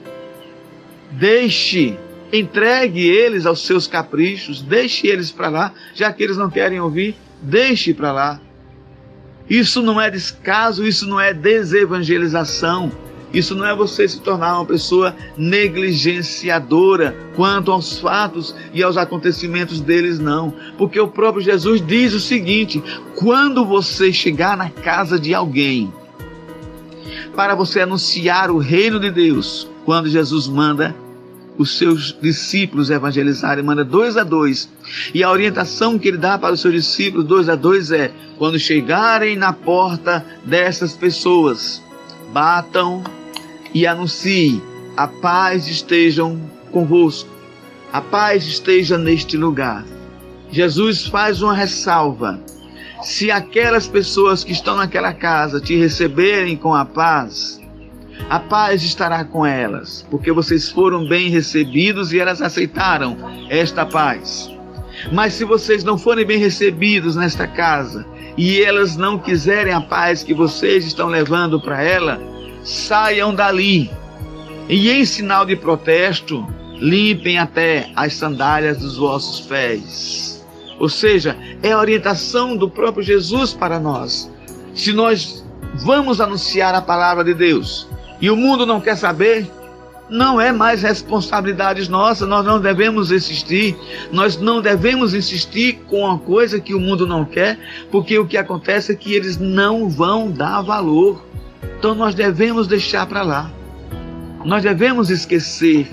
Deixe, 1.11 1.97
entregue 2.31 3.07
eles 3.07 3.45
aos 3.45 3.65
seus 3.65 3.87
caprichos, 3.87 4.61
deixe 4.61 5.07
eles 5.07 5.31
para 5.31 5.49
lá, 5.49 5.73
já 5.93 6.11
que 6.11 6.23
eles 6.23 6.37
não 6.37 6.49
querem 6.49 6.79
ouvir, 6.79 7.15
deixe 7.41 7.93
para 7.93 8.11
lá. 8.11 8.41
Isso 9.49 9.81
não 9.81 9.99
é 9.99 10.09
descaso, 10.09 10.85
isso 10.85 11.07
não 11.07 11.19
é 11.19 11.33
desevangelização. 11.33 12.91
Isso 13.33 13.53
não 13.53 13.65
é 13.65 13.75
você 13.75 14.07
se 14.07 14.19
tornar 14.19 14.55
uma 14.55 14.65
pessoa 14.65 15.15
negligenciadora 15.37 17.15
quanto 17.35 17.71
aos 17.71 17.99
fatos 17.99 18.55
e 18.73 18.81
aos 18.81 18.97
acontecimentos 18.97 19.79
deles, 19.79 20.19
não. 20.19 20.53
Porque 20.77 20.99
o 20.99 21.07
próprio 21.07 21.43
Jesus 21.43 21.85
diz 21.85 22.13
o 22.13 22.19
seguinte: 22.19 22.81
quando 23.15 23.63
você 23.63 24.11
chegar 24.11 24.57
na 24.57 24.69
casa 24.69 25.19
de 25.19 25.33
alguém 25.33 25.93
para 27.35 27.53
você 27.53 27.81
anunciar 27.81 28.49
o 28.49 28.57
reino 28.57 28.99
de 28.99 29.11
Deus, 29.11 29.69
quando 29.85 30.09
Jesus 30.09 30.47
manda 30.47 30.95
os 31.57 31.77
seus 31.77 32.17
discípulos 32.19 32.89
evangelizarem, 32.89 33.63
manda 33.63 33.83
dois 33.83 34.15
a 34.15 34.23
dois. 34.23 34.69
E 35.13 35.23
a 35.23 35.29
orientação 35.29 35.99
que 35.99 36.07
ele 36.07 36.17
dá 36.17 36.37
para 36.37 36.53
os 36.53 36.61
seus 36.61 36.73
discípulos, 36.73 37.25
dois 37.25 37.47
a 37.47 37.55
dois, 37.55 37.91
é: 37.91 38.11
quando 38.37 38.57
chegarem 38.57 39.35
na 39.35 39.53
porta 39.53 40.25
dessas 40.45 40.93
pessoas, 40.93 41.83
batam 42.31 43.03
e 43.73 43.85
anunciem: 43.85 44.61
a 44.95 45.07
paz 45.07 45.67
estejam 45.67 46.39
convosco, 46.71 47.29
a 47.91 48.01
paz 48.01 48.45
esteja 48.45 48.97
neste 48.97 49.37
lugar. 49.37 49.85
Jesus 50.51 51.05
faz 51.05 51.41
uma 51.41 51.53
ressalva. 51.53 52.39
Se 53.01 53.31
aquelas 53.31 53.87
pessoas 53.87 54.43
que 54.43 54.51
estão 54.51 54.75
naquela 54.75 55.13
casa 55.13 55.61
te 55.61 55.77
receberem 55.77 56.57
com 56.57 56.73
a 56.73 56.83
paz, 56.83 57.61
a 58.29 58.39
paz 58.39 58.83
estará 58.83 59.23
com 59.23 59.45
elas, 59.45 60.05
porque 60.09 60.31
vocês 60.31 60.69
foram 60.69 61.07
bem 61.07 61.29
recebidos 61.29 62.11
e 62.11 62.19
elas 62.19 62.41
aceitaram 62.41 63.15
esta 63.49 63.85
paz. 63.85 64.51
Mas 65.13 65.33
se 65.33 65.45
vocês 65.45 65.83
não 65.83 65.97
forem 65.97 66.25
bem 66.25 66.37
recebidos 66.37 67.15
nesta 67.15 67.47
casa 67.47 68.05
e 68.37 68.61
elas 68.61 68.97
não 68.97 69.17
quiserem 69.17 69.73
a 69.73 69.81
paz 69.81 70.23
que 70.23 70.33
vocês 70.33 70.85
estão 70.85 71.07
levando 71.07 71.59
para 71.61 71.81
ela, 71.81 72.19
saiam 72.69 73.33
dali. 73.33 73.89
E 74.67 74.91
em 74.91 75.03
sinal 75.03 75.45
de 75.45 75.55
protesto, 75.55 76.47
limpem 76.75 77.39
até 77.39 77.89
as 77.95 78.13
sandálias 78.13 78.77
dos 78.77 78.97
vossos 78.97 79.41
pés. 79.41 80.45
Ou 80.77 80.87
seja, 80.87 81.35
é 81.63 81.71
a 81.71 81.79
orientação 81.79 82.55
do 82.55 82.69
próprio 82.69 83.03
Jesus 83.03 83.53
para 83.53 83.79
nós. 83.79 84.31
Se 84.75 84.93
nós 84.93 85.43
vamos 85.83 86.21
anunciar 86.21 86.75
a 86.75 86.81
palavra 86.81 87.23
de 87.23 87.33
Deus 87.33 87.87
e 88.21 88.29
o 88.29 88.35
mundo 88.35 88.65
não 88.65 88.79
quer 88.79 88.95
saber, 88.95 89.49
não 90.09 90.39
é 90.39 90.51
mais 90.51 90.81
responsabilidade 90.81 91.89
nossa, 91.89 92.25
nós 92.25 92.45
não 92.45 92.59
devemos 92.59 93.11
insistir, 93.11 93.77
nós 94.11 94.37
não 94.37 94.61
devemos 94.61 95.13
insistir 95.13 95.81
com 95.87 96.01
uma 96.01 96.17
coisa 96.17 96.59
que 96.59 96.73
o 96.73 96.79
mundo 96.79 97.05
não 97.05 97.25
quer, 97.25 97.59
porque 97.91 98.17
o 98.17 98.25
que 98.25 98.37
acontece 98.37 98.91
é 98.91 98.95
que 98.95 99.13
eles 99.13 99.37
não 99.37 99.89
vão 99.89 100.31
dar 100.31 100.61
valor. 100.61 101.28
Então 101.77 101.95
nós 101.95 102.13
devemos 102.15 102.67
deixar 102.67 103.05
para 103.05 103.21
lá. 103.21 103.51
Nós 104.43 104.63
devemos 104.63 105.09
esquecer 105.09 105.89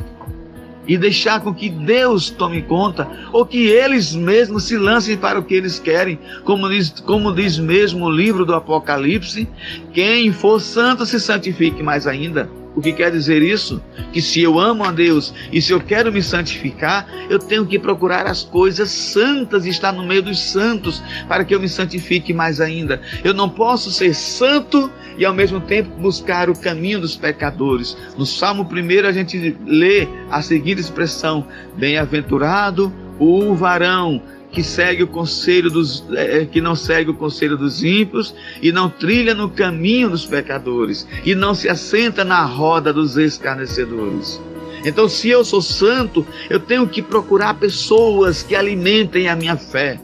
e 0.86 0.96
deixar 0.96 1.40
com 1.40 1.52
que 1.52 1.68
Deus 1.68 2.30
tome 2.30 2.62
conta, 2.62 3.08
ou 3.32 3.44
que 3.44 3.66
eles 3.66 4.14
mesmos 4.14 4.64
se 4.64 4.76
lancem 4.76 5.16
para 5.16 5.38
o 5.38 5.42
que 5.42 5.54
eles 5.54 5.80
querem, 5.80 6.18
como 6.44 6.68
diz, 6.68 6.90
como 7.00 7.34
diz 7.34 7.58
mesmo 7.58 8.06
o 8.06 8.10
livro 8.10 8.44
do 8.44 8.54
Apocalipse: 8.54 9.48
quem 9.92 10.32
for 10.32 10.60
santo 10.60 11.04
se 11.04 11.18
santifique 11.18 11.82
mais 11.82 12.06
ainda. 12.06 12.48
O 12.76 12.82
que 12.82 12.92
quer 12.92 13.10
dizer 13.10 13.42
isso? 13.42 13.82
Que 14.12 14.20
se 14.20 14.42
eu 14.42 14.60
amo 14.60 14.84
a 14.84 14.92
Deus 14.92 15.32
e 15.50 15.62
se 15.62 15.72
eu 15.72 15.80
quero 15.80 16.12
me 16.12 16.22
santificar, 16.22 17.08
eu 17.30 17.38
tenho 17.38 17.64
que 17.64 17.78
procurar 17.78 18.26
as 18.26 18.44
coisas 18.44 18.90
santas 18.90 19.64
e 19.64 19.70
estar 19.70 19.92
no 19.92 20.04
meio 20.04 20.22
dos 20.22 20.38
santos 20.38 21.02
para 21.26 21.42
que 21.42 21.54
eu 21.54 21.58
me 21.58 21.70
santifique 21.70 22.34
mais 22.34 22.60
ainda. 22.60 23.00
Eu 23.24 23.32
não 23.32 23.48
posso 23.48 23.90
ser 23.90 24.14
santo 24.14 24.90
e 25.16 25.24
ao 25.24 25.32
mesmo 25.32 25.58
tempo 25.58 25.88
buscar 25.98 26.50
o 26.50 26.58
caminho 26.58 27.00
dos 27.00 27.16
pecadores. 27.16 27.96
No 28.18 28.26
Salmo 28.26 28.62
1 28.70 29.06
a 29.06 29.12
gente 29.12 29.56
lê 29.64 30.06
a 30.30 30.42
seguinte 30.42 30.78
expressão: 30.78 31.46
Bem-aventurado 31.78 32.92
o 33.18 33.54
varão 33.54 34.20
que 34.50 34.62
segue 34.62 35.02
o 35.02 35.06
conselho 35.06 35.70
dos 35.70 36.04
é, 36.14 36.44
que 36.44 36.60
não 36.60 36.74
segue 36.74 37.10
o 37.10 37.14
conselho 37.14 37.56
dos 37.56 37.82
ímpios 37.82 38.34
e 38.62 38.72
não 38.72 38.88
trilha 38.88 39.34
no 39.34 39.50
caminho 39.50 40.10
dos 40.10 40.24
pecadores 40.24 41.06
e 41.24 41.34
não 41.34 41.54
se 41.54 41.68
assenta 41.68 42.24
na 42.24 42.44
roda 42.44 42.92
dos 42.92 43.16
escarnecedores. 43.16 44.40
Então, 44.84 45.08
se 45.08 45.28
eu 45.28 45.44
sou 45.44 45.60
santo, 45.60 46.24
eu 46.48 46.60
tenho 46.60 46.86
que 46.86 47.02
procurar 47.02 47.54
pessoas 47.54 48.42
que 48.42 48.54
alimentem 48.54 49.28
a 49.28 49.34
minha 49.34 49.56
fé. 49.56 49.98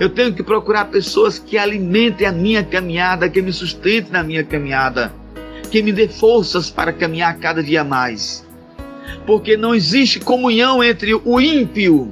Eu 0.00 0.08
tenho 0.08 0.32
que 0.32 0.42
procurar 0.42 0.86
pessoas 0.86 1.38
que 1.38 1.58
alimentem 1.58 2.26
a 2.26 2.32
minha 2.32 2.64
caminhada, 2.64 3.28
que 3.28 3.42
me 3.42 3.52
sustentem 3.52 4.10
na 4.10 4.22
minha 4.22 4.42
caminhada, 4.42 5.12
que 5.70 5.82
me 5.82 5.92
dê 5.92 6.08
forças 6.08 6.70
para 6.70 6.92
caminhar 6.92 7.36
cada 7.38 7.62
dia 7.62 7.84
mais. 7.84 8.46
Porque 9.26 9.56
não 9.56 9.74
existe 9.74 10.18
comunhão 10.20 10.82
entre 10.82 11.14
o 11.14 11.40
ímpio 11.40 12.10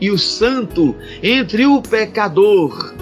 e 0.00 0.10
o 0.10 0.18
santo, 0.18 0.94
entre 1.22 1.66
o 1.66 1.82
pecador 1.82 2.94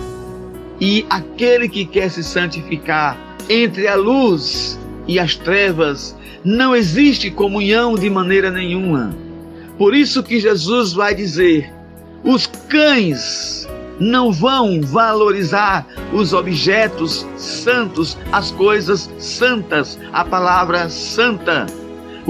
e 0.81 1.07
aquele 1.09 1.69
que 1.69 1.85
quer 1.85 2.11
se 2.11 2.23
santificar, 2.23 3.17
entre 3.49 3.87
a 3.87 3.95
luz 3.95 4.79
e 5.07 5.19
as 5.19 5.37
trevas, 5.37 6.17
não 6.45 6.75
existe 6.75 7.31
comunhão 7.31 7.95
de 7.95 8.09
maneira 8.11 8.51
nenhuma. 8.51 9.15
Por 9.77 9.95
isso 9.95 10.23
que 10.23 10.41
Jesus 10.41 10.93
vai 10.93 11.15
dizer: 11.15 11.73
os 12.25 12.47
cães 12.47 13.69
não 13.99 14.33
vão 14.33 14.81
valorizar 14.81 15.87
os 16.13 16.33
objetos 16.33 17.27
santos, 17.37 18.17
as 18.31 18.51
coisas 18.53 19.11
santas, 19.19 19.99
a 20.13 20.25
palavra 20.25 20.89
santa 20.89 21.67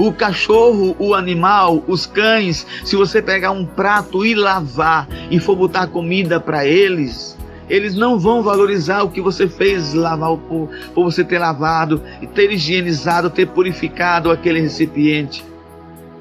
o 0.07 0.13
cachorro, 0.13 0.95
o 0.97 1.13
animal, 1.13 1.83
os 1.85 2.05
cães, 2.05 2.65
se 2.85 2.95
você 2.95 3.21
pegar 3.21 3.51
um 3.51 3.65
prato 3.65 4.25
e 4.25 4.33
lavar 4.33 5.05
e 5.29 5.39
for 5.41 5.57
botar 5.57 5.87
comida 5.87 6.39
para 6.39 6.65
eles, 6.65 7.37
eles 7.69 7.95
não 7.95 8.17
vão 8.17 8.41
valorizar 8.41 9.03
o 9.03 9.09
que 9.09 9.19
você 9.19 9.49
fez 9.49 9.93
lavar 9.93 10.37
por, 10.37 10.69
por 10.95 11.03
você 11.03 11.21
ter 11.21 11.37
lavado, 11.37 12.01
ter 12.33 12.49
higienizado, 12.49 13.29
ter 13.29 13.47
purificado 13.47 14.31
aquele 14.31 14.61
recipiente. 14.61 15.43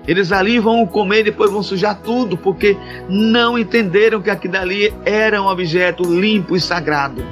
Eles 0.09 0.33
ali 0.33 0.59
vão 0.59 0.85
comer 0.85 1.21
e 1.21 1.25
depois 1.25 1.53
vão 1.53 1.63
sujar 1.63 2.01
tudo, 2.03 2.37
porque 2.37 2.77
não 3.09 3.57
entenderam 3.57 4.21
que 4.21 4.31
aquilo 4.31 4.57
ali 4.57 4.93
era 5.05 5.41
um 5.41 5.47
objeto 5.47 6.03
limpo 6.03 6.57
e 6.57 6.61
sagrado. 6.61 7.25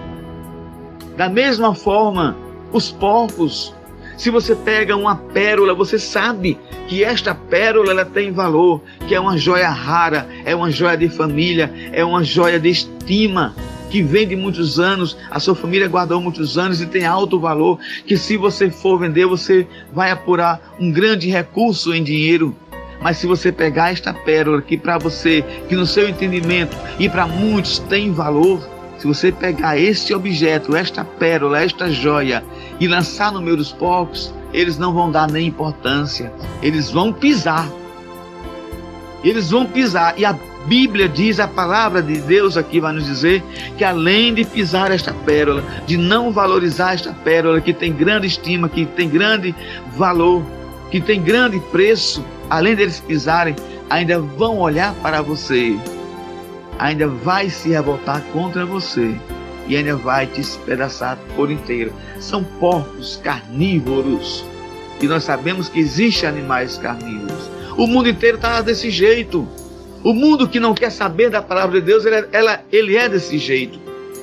Da 1.17 1.29
mesma 1.29 1.75
forma, 1.75 2.37
os 2.73 2.93
porcos, 2.93 3.75
se 4.17 4.31
você 4.31 4.55
pega 4.55 4.97
uma 4.97 5.17
pérola, 5.17 5.75
você 5.75 5.99
sabe 5.99 6.59
que 6.89 7.05
esta 7.05 7.35
pérola 7.35 7.91
ela 7.91 8.05
tem 8.05 8.33
valor, 8.33 8.81
que 9.07 9.15
é 9.15 9.21
uma 9.21 9.37
joia 9.37 9.69
rara, 9.69 10.27
é 10.45 10.55
uma 10.55 10.71
joia 10.71 10.97
de 10.97 11.09
família, 11.09 11.71
é 11.93 12.05
uma 12.05 12.25
joia 12.25 12.59
de 12.59 12.71
estima 12.71 13.55
que 13.91 14.03
vem 14.03 14.27
de 14.27 14.35
muitos 14.35 14.81
anos, 14.81 15.17
a 15.31 15.39
sua 15.39 15.55
família 15.55 15.87
guardou 15.87 16.21
muitos 16.21 16.59
anos 16.59 16.81
e 16.81 16.87
tem 16.87 17.05
alto 17.05 17.39
valor, 17.39 17.79
que 18.05 18.17
se 18.17 18.37
você 18.37 18.71
for 18.71 18.99
vender, 18.99 19.27
você 19.27 19.67
vai 19.93 20.11
apurar 20.11 20.75
um 20.81 20.91
grande 20.91 21.29
recurso 21.29 21.95
em 21.95 22.03
dinheiro. 22.03 22.55
Mas 23.01 23.19
se 23.19 23.27
você 23.27 23.53
pegar 23.53 23.93
esta 23.93 24.13
pérola 24.13 24.63
que 24.63 24.77
para 24.77 24.99
você, 24.99 25.45
que 25.69 25.77
no 25.77 25.87
seu 25.87 26.09
entendimento 26.09 26.77
e 26.99 27.09
para 27.09 27.27
muitos 27.27 27.79
tem 27.79 28.11
valor, 28.11 28.67
se 28.99 29.07
você 29.07 29.31
pegar 29.31 29.79
este 29.79 30.15
objeto, 30.15 30.75
esta 30.75 31.05
pérola, 31.05 31.63
esta 31.63 31.91
joia 31.91 32.43
e 32.81 32.87
lançar 32.87 33.33
no 33.33 33.41
meio 33.41 33.57
dos 33.57 33.73
porcos, 33.73 34.33
eles 34.53 34.79
não 34.79 34.93
vão 34.93 35.11
dar 35.11 35.31
nem 35.31 35.47
importância, 35.47 36.33
eles 36.63 36.91
vão 36.91 37.13
pisar. 37.13 37.69
Eles 39.25 39.51
vão 39.51 39.67
pisar. 39.67 40.15
E 40.17 40.25
a 40.25 40.37
Bíblia 40.67 41.09
diz, 41.09 41.41
a 41.41 41.49
palavra 41.49 42.03
de 42.03 42.21
Deus 42.21 42.57
aqui 42.57 42.81
vai 42.81 42.93
nos 42.93 43.07
dizer 43.07 43.43
que 43.77 43.85
além 43.85 44.35
de 44.35 44.45
pisar 44.45 44.91
esta 44.91 45.13
pérola, 45.13 45.65
de 45.87 45.97
não 45.97 46.31
valorizar 46.31 46.95
esta 46.95 47.13
pérola 47.13 47.61
que 47.61 47.73
tem 47.73 47.93
grande 47.93 48.27
estima, 48.27 48.69
que 48.69 48.85
tem 48.85 49.09
grande 49.09 49.55
valor, 49.97 50.43
que 50.91 51.01
tem 51.01 51.21
grande 51.21 51.59
preço, 51.73 52.25
além 52.49 52.75
deles 52.75 53.01
pisarem, 53.01 53.57
ainda 53.91 54.21
vão 54.21 54.59
olhar 54.59 54.95
para 54.95 55.23
você 55.23 55.77
ainda 56.79 57.09
vai 57.09 57.49
se 57.49 57.71
revoltar 57.71 58.23
contra 58.33 58.65
você 58.65 59.15
e 59.69 59.77
ainda 59.77 59.97
vai 59.97 60.27
te 60.27 60.41
espedaçar 60.41 61.19
por 61.35 61.51
inteiro. 61.51 61.93
São 62.21 62.43
porcos 62.43 63.21
carnívoros. 63.23 64.45
E 65.01 65.07
nós 65.07 65.25
sabemos 65.25 65.69
que 65.69 65.79
existem 65.79 66.29
animais 66.29 66.79
carnívoros. 66.79 67.51
O 67.77 67.87
mundo 67.87 68.09
inteiro 68.09 68.37
está 68.37 68.63
desse 68.63 68.91
jeito. 68.91 69.47
O 70.03 70.15
mundo 70.15 70.49
que 70.49 70.61
não 70.61 70.75
quer 70.75 70.91
saber 70.91 71.31
da 71.31 71.43
palavra 71.43 71.81
de 71.81 71.87
Deus, 71.87 72.05
ele, 72.05 72.17
é, 72.17 72.29
ela, 72.33 72.65
ele 72.73 72.97
é 72.97 73.09
desse 73.09 73.39
jeito. 73.39 73.79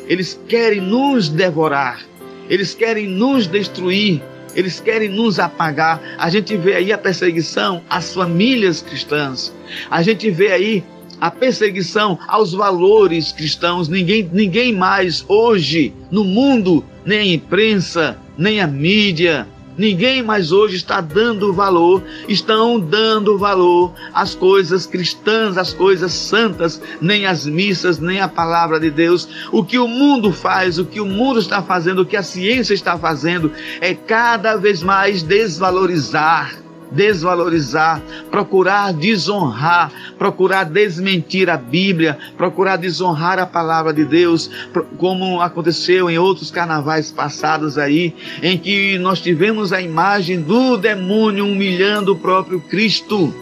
Eles 0.08 0.39
querem 0.48 0.82
nos 0.82 1.30
devorar. 1.30 2.02
Eles 2.50 2.74
querem 2.74 3.08
nos 3.08 3.48
destruir. 3.48 4.22
Eles 4.56 4.80
querem 4.80 5.10
nos 5.10 5.39
apagar. 5.39 6.02
A 6.18 6.30
gente 6.30 6.56
vê 6.58 6.76
aí 6.76 6.91
a 6.94 6.98
perseguição 6.98 7.84
às 7.89 8.14
famílias 8.14 8.82
cristãs. 8.82 9.54
A 9.89 10.02
gente 10.02 10.30
vê 10.30 10.52
aí 10.52 10.84
a 11.24 11.32
perseguição 11.32 12.19
aos 12.28 12.51
valores 12.51 13.32
cristãos. 13.32 13.88
Ninguém, 13.88 14.30
ninguém 14.34 14.74
mais 14.74 15.24
hoje 15.30 15.93
no 16.11 16.26
mundo, 16.26 16.84
nem 17.05 17.17
a 17.17 17.34
imprensa, 17.36 18.17
nem 18.38 18.59
a 18.59 18.67
mídia, 18.67 19.47
ninguém 19.78 20.21
mais 20.21 20.51
hoje 20.51 20.76
está 20.76 20.99
dando 20.99 21.53
valor, 21.53 22.03
estão 22.28 22.78
dando 22.78 23.38
valor 23.38 23.93
às 24.13 24.36
coisas 24.36 24.86
cristãs, 24.86 25.57
às 25.57 25.71
coisas 25.71 26.11
santas, 26.11 26.82
nem 26.99 27.26
as 27.26 27.45
missas, 27.45 27.99
nem 27.99 28.19
a 28.19 28.28
palavra 28.28 28.78
de 28.78 28.91
Deus. 28.91 29.30
O 29.49 29.63
que 29.63 29.80
o 29.80 29.88
mundo 29.88 30.34
faz, 30.34 30.78
o 30.78 30.84
que 30.84 30.99
o 30.99 31.05
mundo 31.05 31.39
está 31.39 31.63
fazendo, 31.63 32.01
o 32.01 32.05
que 32.05 32.17
a 32.17 32.24
ciência 32.24 32.74
está 32.74 32.97
fazendo, 32.97 33.49
é 33.80 33.93
cada 33.93 34.57
vez 34.57 34.84
mais 34.84 35.24
desvalorizar 35.24 36.62
desvalorizar, 36.94 38.02
procurar 38.30 38.94
desonrar, 38.94 39.91
procurar 40.18 40.66
desmentir 40.66 41.50
a 41.50 41.58
Bíblia, 41.58 42.18
procurar 42.38 42.78
desonrar 42.78 43.39
a 43.39 43.46
palavra 43.46 43.94
de 43.94 44.06
Deus, 44.06 44.50
como 44.98 45.41
aconteceu 45.41 46.10
em 46.10 46.18
outros 46.18 46.52
carnavais 46.52 47.12
passados 47.12 47.78
aí, 47.78 48.16
em 48.41 48.58
que 48.58 48.98
nós 49.00 49.20
tivemos 49.20 49.74
a 49.74 49.82
imagem 49.82 50.41
do 50.41 50.78
demônio 50.78 51.46
humilhando 51.46 52.14
o 52.14 52.20
próprio 52.20 52.62
Cristo. 52.62 53.34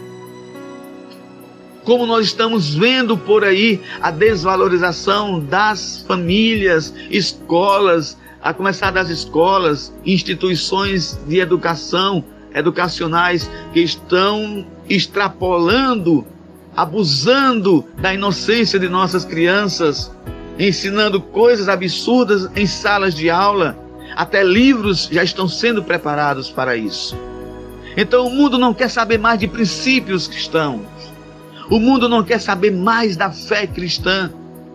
Como 1.84 2.06
nós 2.06 2.26
estamos 2.26 2.74
vendo 2.74 3.18
por 3.18 3.42
aí 3.42 3.80
a 4.00 4.10
desvalorização 4.12 5.40
das 5.40 6.04
famílias, 6.06 6.94
escolas, 7.10 8.16
a 8.40 8.52
começar 8.54 8.90
das 8.90 9.08
escolas, 9.08 9.92
instituições 10.04 11.18
de 11.26 11.38
educação, 11.38 12.24
educacionais 12.54 13.50
que 13.72 13.80
estão 13.80 14.66
extrapolando, 14.88 16.26
abusando 16.76 17.84
da 17.98 18.14
inocência 18.14 18.78
de 18.78 18.88
nossas 18.88 19.24
crianças, 19.24 20.10
ensinando 20.58 21.20
coisas 21.20 21.68
absurdas 21.68 22.48
em 22.56 22.66
salas 22.66 23.14
de 23.14 23.30
aula, 23.30 23.78
até 24.16 24.42
livros 24.42 25.08
já 25.10 25.22
estão 25.22 25.48
sendo 25.48 25.82
preparados 25.82 26.50
para 26.50 26.76
isso. 26.76 27.16
Então 27.96 28.26
o 28.26 28.30
mundo 28.30 28.58
não 28.58 28.72
quer 28.72 28.88
saber 28.88 29.18
mais 29.18 29.38
de 29.38 29.48
princípios 29.48 30.26
cristãos. 30.26 30.80
O 31.70 31.78
mundo 31.78 32.08
não 32.08 32.22
quer 32.22 32.40
saber 32.40 32.70
mais 32.70 33.16
da 33.16 33.30
fé 33.30 33.66
cristã. 33.66 34.30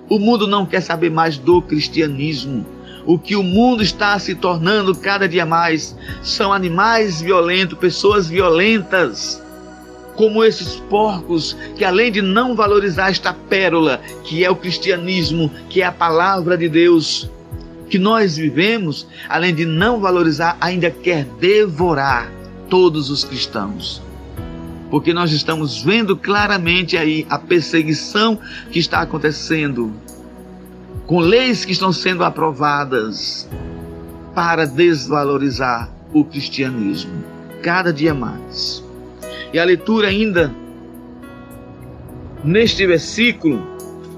O 0.10 0.20
mundo 0.20 0.48
não 0.48 0.66
quer 0.66 0.82
saber 0.82 1.12
mais 1.12 1.38
do 1.38 1.62
cristianismo. 1.62 2.66
O 3.08 3.18
que 3.18 3.38
o 3.38 3.42
mundo 3.42 3.82
está 3.82 4.20
se 4.20 4.36
tornando 4.36 4.94
cada 4.94 5.30
dia 5.30 5.46
mais 5.46 5.96
são 6.22 6.52
animais 6.52 7.22
violentos, 7.22 7.80
pessoas 7.80 8.28
violentas, 8.28 9.42
como 10.18 10.44
esses 10.44 10.76
porcos 10.90 11.56
que, 11.78 11.86
além 11.86 12.12
de 12.12 12.22
não 12.22 12.54
valorizar 12.54 13.10
esta 13.10 13.34
pérola, 13.34 14.02
que 14.26 14.44
é 14.44 14.50
o 14.52 14.58
cristianismo, 14.58 15.50
que 15.70 15.82
é 15.82 15.86
a 15.86 15.92
palavra 15.92 16.58
de 16.58 16.68
Deus, 16.68 17.30
que 17.90 17.98
nós 17.98 18.36
vivemos, 18.36 19.08
além 19.30 19.56
de 19.56 19.66
não 19.66 20.02
valorizar, 20.02 20.58
ainda 20.60 20.92
quer 20.92 21.24
devorar 21.40 22.30
todos 22.70 23.10
os 23.10 23.24
cristãos. 23.24 24.02
Porque 24.90 25.14
nós 25.14 25.32
estamos 25.32 25.82
vendo 25.82 26.18
claramente 26.18 26.98
aí 26.98 27.26
a 27.30 27.40
perseguição 27.40 28.38
que 28.70 28.80
está 28.80 29.00
acontecendo, 29.00 29.94
com 31.08 31.20
leis 31.20 31.66
que 31.66 31.72
estão 31.72 31.92
sendo 31.92 32.24
aprovadas 32.24 33.50
para 34.36 34.66
desvalorizar 34.66 35.90
o 36.14 36.24
cristianismo, 36.24 37.24
cada 37.64 37.92
dia 37.92 38.14
mais. 38.14 38.84
E 39.52 39.58
a 39.58 39.64
leitura 39.64 40.10
ainda 40.10 40.54
neste 42.44 42.86
versículo, 42.86 43.66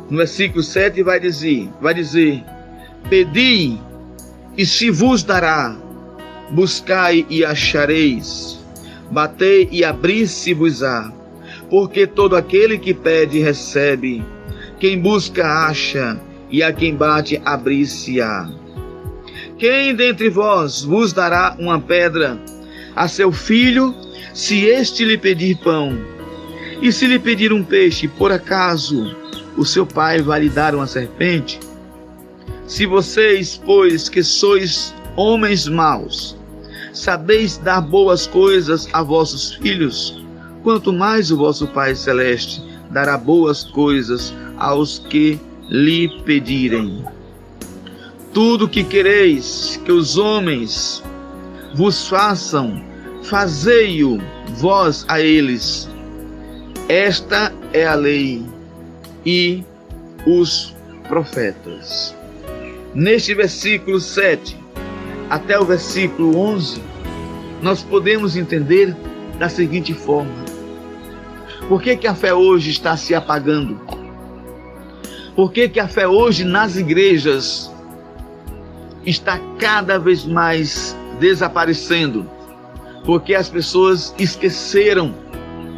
no 0.09 0.17
versículo 0.17 0.61
7 0.61 1.01
vai 1.03 1.19
dizer, 1.19 1.69
vai 1.79 1.93
dizer: 1.93 2.43
Pedi 3.09 3.79
e 4.57 4.65
se 4.65 4.91
vos 4.91 5.23
dará, 5.23 5.77
buscai 6.51 7.25
e 7.29 7.45
achareis 7.45 8.59
batei 9.09 9.67
e 9.71 9.83
abri-se-vos-á. 9.83 11.11
Porque 11.69 12.07
todo 12.07 12.35
aquele 12.35 12.77
que 12.77 12.93
pede, 12.93 13.39
recebe. 13.39 14.23
Quem 14.79 14.99
busca, 14.99 15.45
acha. 15.45 16.19
E 16.50 16.64
a 16.64 16.74
quem 16.74 16.95
bate, 16.95 17.41
abrir-se-á. 17.45 18.50
Quem 19.58 19.93
dentre 19.93 20.30
vós 20.30 20.84
vos 20.84 21.14
dará 21.14 21.56
uma 21.60 21.80
pedra 21.80 22.39
a 22.95 23.08
seu 23.08 23.32
filho, 23.32 23.93
se 24.34 24.66
este 24.66 25.06
lhe 25.06 25.18
pedir 25.18 25.58
pão? 25.58 25.97
E 26.82 26.91
se 26.91 27.06
lhe 27.06 27.20
pedir 27.20 27.52
um 27.52 27.64
peixe, 27.64 28.08
por 28.08 28.32
acaso 28.32 29.16
o 29.58 29.66
seu 29.66 29.86
pai 29.86 30.22
vai 30.22 30.41
lhe 30.41 30.50
dar 30.50 30.74
uma 30.74 30.88
serpente? 30.88 31.60
Se 32.66 32.86
vocês, 32.86 33.62
pois, 33.66 34.08
que 34.08 34.24
sois 34.24 34.93
homens 35.16 35.68
maus, 35.68 36.38
sabeis 36.93 37.58
dar 37.58 37.82
boas 37.82 38.26
coisas 38.26 38.88
a 38.93 39.04
vossos 39.04 39.56
filhos, 39.56 40.24
quanto 40.64 40.93
mais 40.93 41.32
o 41.32 41.38
vosso 41.38 41.68
Pai 41.68 41.95
Celeste 41.95 42.64
dará 42.89 43.18
boas 43.18 43.64
coisas 43.64 44.34
aos 44.58 45.00
que 45.00 45.39
lhe 45.70 46.09
pedirem. 46.24 47.05
Tudo 48.34 48.67
que 48.67 48.84
quereis 48.84 49.80
que 49.86 49.91
os 49.91 50.17
homens 50.17 51.03
vos 51.76 52.07
façam, 52.07 52.84
fazei-o 53.24 54.20
vós 54.55 55.05
a 55.07 55.22
eles. 55.22 55.89
Esta 56.88 57.53
é 57.72 57.86
a 57.86 57.93
lei 57.93 58.43
e 59.26 59.63
os 60.26 60.76
profetas. 61.07 62.15
Neste 62.93 63.36
versículo 63.36 63.99
7, 63.99 64.57
até 65.30 65.59
o 65.59 65.65
versículo 65.65 66.36
11, 66.38 66.82
nós 67.61 67.84
podemos 67.84 68.36
entender 68.36 68.95
da 69.38 69.47
seguinte 69.47 69.93
forma: 69.93 70.45
por 71.67 71.82
que, 71.82 71.95
que 71.95 72.07
a 72.07 72.15
fé 72.15 72.34
hoje 72.34 72.72
está 72.72 72.97
se 72.97 73.13
apagando? 73.13 73.99
Por 75.39 75.53
que, 75.53 75.69
que 75.69 75.79
a 75.79 75.87
fé 75.87 76.05
hoje 76.05 76.43
nas 76.43 76.75
igrejas 76.75 77.71
está 79.05 79.39
cada 79.57 79.97
vez 79.97 80.25
mais 80.25 80.93
desaparecendo? 81.17 82.29
Porque 83.05 83.33
as 83.33 83.47
pessoas 83.47 84.13
esqueceram, 84.19 85.15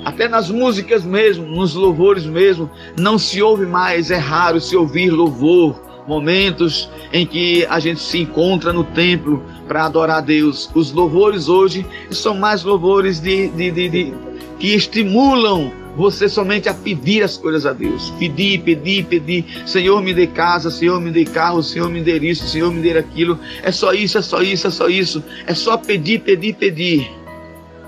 até 0.03 0.27
nas 0.27 0.49
músicas 0.49 1.05
mesmo, 1.05 1.45
nos 1.45 1.75
louvores 1.75 2.25
mesmo, 2.25 2.71
não 2.97 3.19
se 3.19 3.39
ouve 3.39 3.67
mais, 3.67 4.09
é 4.09 4.17
raro 4.17 4.59
se 4.59 4.75
ouvir 4.75 5.11
louvor 5.11 5.79
momentos 6.07 6.89
em 7.13 7.23
que 7.23 7.63
a 7.67 7.79
gente 7.79 7.99
se 7.99 8.17
encontra 8.17 8.73
no 8.73 8.83
templo 8.83 9.43
para 9.67 9.85
adorar 9.85 10.17
a 10.17 10.21
Deus. 10.21 10.71
Os 10.73 10.91
louvores 10.91 11.47
hoje 11.47 11.85
são 12.09 12.35
mais 12.35 12.63
louvores 12.63 13.19
de, 13.19 13.49
de, 13.49 13.69
de, 13.69 13.89
de, 13.89 14.13
que 14.57 14.73
estimulam 14.73 15.71
você 15.95 16.29
somente 16.29 16.69
a 16.69 16.73
pedir 16.73 17.23
as 17.23 17.37
coisas 17.37 17.65
a 17.65 17.73
Deus. 17.73 18.11
Pedir, 18.17 18.61
pedir, 18.61 19.05
pedir. 19.05 19.45
Senhor, 19.65 20.01
me 20.01 20.13
dê 20.13 20.27
casa, 20.27 20.71
Senhor, 20.71 20.99
me 20.99 21.11
dê 21.11 21.25
carro, 21.25 21.61
Senhor, 21.61 21.89
me 21.89 22.01
dê 22.01 22.17
isso, 22.19 22.47
Senhor, 22.47 22.71
me 22.71 22.81
dê 22.81 22.97
aquilo. 22.97 23.39
É 23.61 23.71
só 23.71 23.93
isso, 23.93 24.17
é 24.17 24.21
só 24.21 24.41
isso, 24.41 24.67
é 24.67 24.69
só 24.69 24.87
isso. 24.87 25.23
É 25.45 25.53
só 25.53 25.77
pedir, 25.77 26.21
pedir, 26.21 26.55
pedir. 26.55 27.09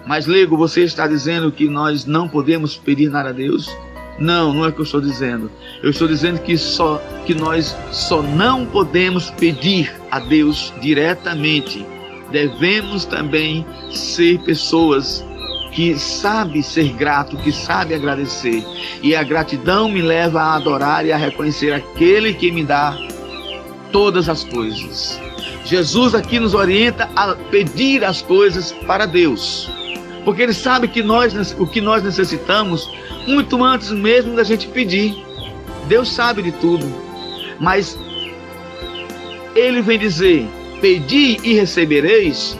Mas, 0.06 0.28
Lego, 0.28 0.58
você 0.58 0.84
está 0.84 1.08
dizendo 1.08 1.51
que 1.51 1.70
nós 1.70 2.06
não 2.06 2.28
podemos 2.28 2.76
pedir 2.76 3.10
nada 3.10 3.30
a 3.30 3.34
Deus? 3.34 3.74
Não, 4.20 4.54
não 4.54 4.66
é 4.66 4.68
o 4.68 4.72
que 4.74 4.82
eu 4.82 4.86
estou 4.86 5.01
dizendo. 5.01 5.49
Eu 5.82 5.89
estou 5.89 6.08
dizendo 6.08 6.39
que 6.39 6.58
só 6.58 7.01
que 7.26 7.34
nós 7.34 7.76
só 7.91 8.22
não 8.22 8.66
podemos 8.66 9.32
pedir 9.32 9.93
a 10.12 10.20
Deus 10.20 10.74
diretamente. 10.82 11.86
Devemos 12.32 13.06
também 13.06 13.66
ser 13.91 14.39
pessoas 14.39 15.26
que 15.74 15.97
sabe 15.97 16.61
ser 16.61 16.93
grato, 16.93 17.38
que 17.38 17.51
sabe 17.51 17.93
agradecer. 17.93 18.63
E 19.01 19.15
a 19.15 19.24
gratidão 19.24 19.89
me 19.89 20.01
leva 20.01 20.41
a 20.41 20.55
adorar 20.55 21.05
e 21.05 21.11
a 21.11 21.17
reconhecer 21.17 21.74
aquele 21.74 22.34
que 22.34 22.51
me 22.51 22.63
dá 22.63 22.97
todas 23.91 24.30
as 24.30 24.43
coisas. 24.43 25.19
Jesus 25.65 26.13
aqui 26.13 26.39
nos 26.39 26.53
orienta 26.53 27.09
a 27.15 27.36
pedir 27.36 28.03
as 28.03 28.21
coisas 28.21 28.71
para 28.71 29.05
Deus. 29.05 29.69
Porque 30.24 30.41
ele 30.41 30.53
sabe 30.53 30.88
que 30.88 31.03
nós 31.03 31.55
o 31.59 31.67
que 31.67 31.82
nós 31.82 32.03
necessitamos 32.03 32.89
muito 33.28 33.63
antes 33.63 33.91
mesmo 33.91 34.36
da 34.36 34.43
gente 34.43 34.67
pedir. 34.67 35.15
Deus 35.88 36.11
sabe 36.11 36.41
de 36.41 36.51
tudo, 36.53 36.86
mas 37.59 37.97
Ele 39.55 39.82
vem 39.82 39.99
dizer: 39.99 40.47
Pedi 40.80 41.39
e 41.43 41.53
recebereis, 41.53 42.57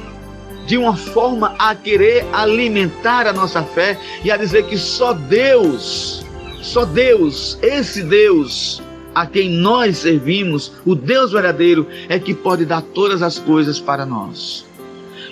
de 0.66 0.78
uma 0.78 0.96
forma 0.96 1.56
a 1.60 1.76
querer 1.76 2.26
alimentar 2.34 3.28
a 3.28 3.34
nossa 3.34 3.64
fé 3.64 4.00
e 4.24 4.32
a 4.32 4.38
dizer 4.38 4.66
que 4.66 4.78
só 4.78 5.14
Deus, 5.14 6.26
só 6.62 6.86
Deus, 6.86 7.58
esse 7.62 8.04
Deus 8.04 8.82
a 9.14 9.28
quem 9.28 9.50
nós 9.50 9.98
servimos, 9.98 10.72
o 10.86 10.96
Deus 10.96 11.32
verdadeiro, 11.32 11.88
é 12.10 12.18
que 12.18 12.34
pode 12.34 12.66
dar 12.66 12.82
todas 12.82 13.22
as 13.22 13.38
coisas 13.38 13.80
para 13.80 14.06
nós. 14.06 14.66